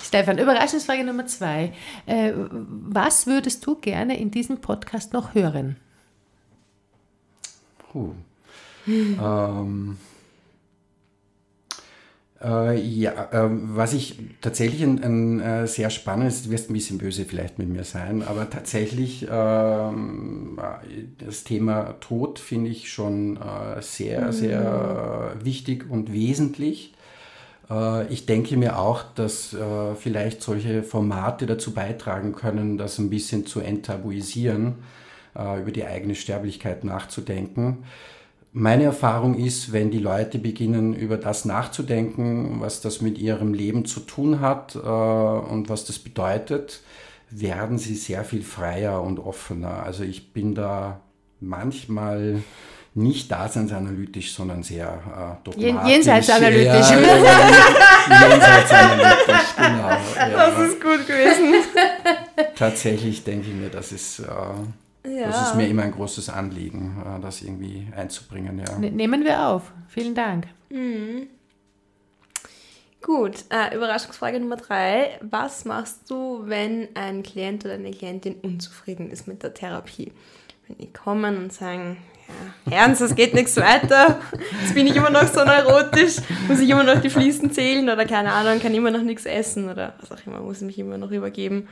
[0.03, 1.73] Stefan, Überraschungsfrage Nummer zwei.
[2.07, 5.77] Äh, was würdest du gerne in diesem Podcast noch hören?
[7.93, 8.13] Puh.
[8.89, 9.99] Ähm,
[12.43, 16.99] äh, ja, ähm, was ich tatsächlich ein, ein äh, sehr spannendes, du wirst ein bisschen
[16.99, 23.37] böse vielleicht mit mir sein, aber tatsächlich ähm, äh, das Thema Tod finde ich schon
[23.39, 26.93] äh, sehr, sehr äh, wichtig und wesentlich.
[27.71, 33.11] Äh, Ich denke mir auch, dass äh, vielleicht solche Formate dazu beitragen können, das ein
[33.11, 34.77] bisschen zu enttabuisieren,
[35.37, 37.85] äh, über die eigene Sterblichkeit nachzudenken.
[38.59, 43.85] Meine Erfahrung ist, wenn die Leute beginnen, über das nachzudenken, was das mit ihrem Leben
[43.85, 46.81] zu tun hat äh, und was das bedeutet,
[47.29, 49.83] werden sie sehr viel freier und offener.
[49.83, 51.03] Also ich bin da
[51.39, 52.43] manchmal
[52.95, 55.91] nicht daseinsanalytisch, sondern sehr äh, dogmatisch.
[55.91, 56.91] jenseitsanalytisch.
[56.93, 59.89] Ja, ja, jenseitsanalytisch, genau.
[60.17, 60.29] Ja.
[60.31, 61.57] Das ist gut gewesen.
[62.55, 64.25] Tatsächlich denke ich mir, das ist, äh,
[65.07, 65.27] Ja.
[65.29, 68.59] das ist mir immer ein großes Anliegen, äh, das irgendwie einzubringen.
[68.67, 68.79] Ja.
[68.79, 69.73] Ne- Nehmen wir auf.
[69.89, 70.47] Vielen Dank.
[73.03, 75.19] Gut, äh, Überraschungsfrage Nummer drei.
[75.23, 80.13] Was machst du, wenn ein Klient oder eine Klientin unzufrieden ist mit der Therapie?
[80.67, 81.99] Wenn die kommen und sagen,
[82.67, 84.21] ja, ernst, es geht nichts weiter,
[84.61, 86.17] jetzt bin ich immer noch so neurotisch,
[86.49, 89.69] muss ich immer noch die Fließen zählen oder keine Ahnung, kann immer noch nichts essen
[89.71, 91.69] oder was auch immer, muss ich mich immer noch übergeben.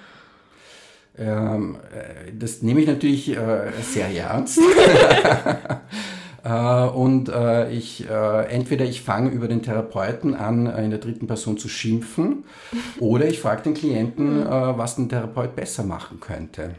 [1.17, 4.59] Ähm, äh, das nehme ich natürlich äh, sehr ernst.
[6.45, 10.99] Äh, Und äh, ich, äh, entweder ich fange über den Therapeuten an, äh, in der
[10.99, 12.45] dritten Person zu schimpfen,
[13.01, 16.75] oder ich frage den Klienten, äh, was ein Therapeut besser machen könnte.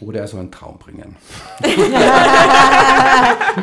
[0.00, 1.16] Oder so einen Traum bringen.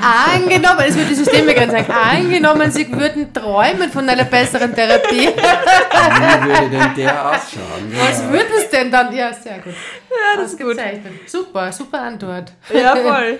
[0.02, 5.28] angenommen, das würde die Systeme sagen, angenommen, Sie würden träumen von einer besseren Therapie.
[5.30, 7.92] Wie würde denn der ausschauen?
[7.98, 8.32] Was Genau.
[8.34, 9.16] würde es denn dann?
[9.16, 9.74] Ja, sehr gut.
[10.10, 10.78] Ja, das ist gut.
[11.26, 12.52] Super, super Antwort.
[12.74, 13.40] Ja, voll.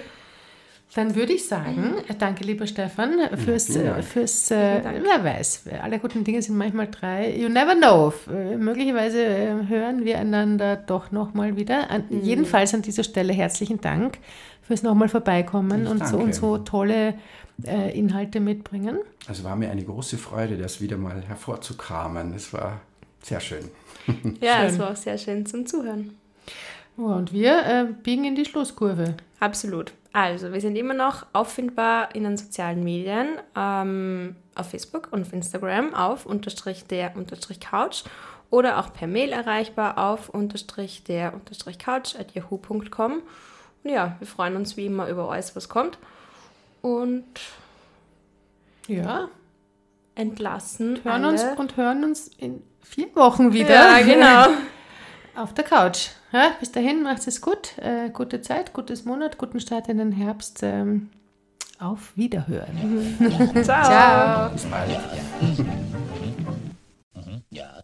[0.98, 4.04] Dann würde ich sagen, äh, danke lieber Stefan fürs, Dank.
[4.04, 7.38] fürs äh, wer weiß, alle guten Dinge sind manchmal drei.
[7.38, 8.12] You never know.
[8.34, 11.92] Äh, möglicherweise äh, hören wir einander doch nochmal wieder.
[11.92, 12.22] An, Mhm.
[12.24, 14.18] Jedenfalls an dieser Stelle herzlichen Dank
[14.64, 17.14] fürs nochmal vorbeikommen Ich und so, und so tolle
[17.64, 18.98] äh, Inhalte mitbringen.
[19.28, 22.34] Also war mir eine große Freude, das wieder mal hervorzukramen.
[22.34, 22.82] Es war
[23.22, 23.66] sehr schön.
[24.42, 24.66] Ja, Schön.
[24.68, 26.16] es war auch sehr schön zum Zuhören.
[26.98, 29.16] Ja, und wir äh, biegen in die Schlusskurve.
[29.40, 29.94] Absolut.
[30.14, 35.34] Also, wir sind immer noch auffindbar in den sozialen Medien, ähm, auf Facebook und auf
[35.34, 38.04] Instagram auf unterstrich der unterstrich Couch
[38.50, 43.22] oder auch per Mail erreichbar auf unterstrich der unterstrich Couch at yahoo.com.
[43.84, 46.00] Und ja, wir freuen uns wie immer über alles, was kommt
[46.82, 47.26] und
[48.88, 49.30] Ja,
[50.16, 53.76] entlassen hören uns und hören uns in vier Wochen wieder.
[53.76, 54.58] Ja, genau.
[55.36, 56.10] Auf der Couch.
[56.34, 57.78] Ja, bis dahin macht es gut.
[57.78, 60.60] Äh, gute Zeit, gutes Monat, guten Start in den Herbst.
[60.62, 61.10] Ähm,
[61.80, 63.18] auf Wiederhören.
[63.64, 63.84] Ciao.
[63.84, 64.50] Ciao.
[64.52, 64.90] Bis bald.
[64.92, 65.00] Ja.
[67.22, 67.42] Mhm.
[67.52, 67.84] Ja.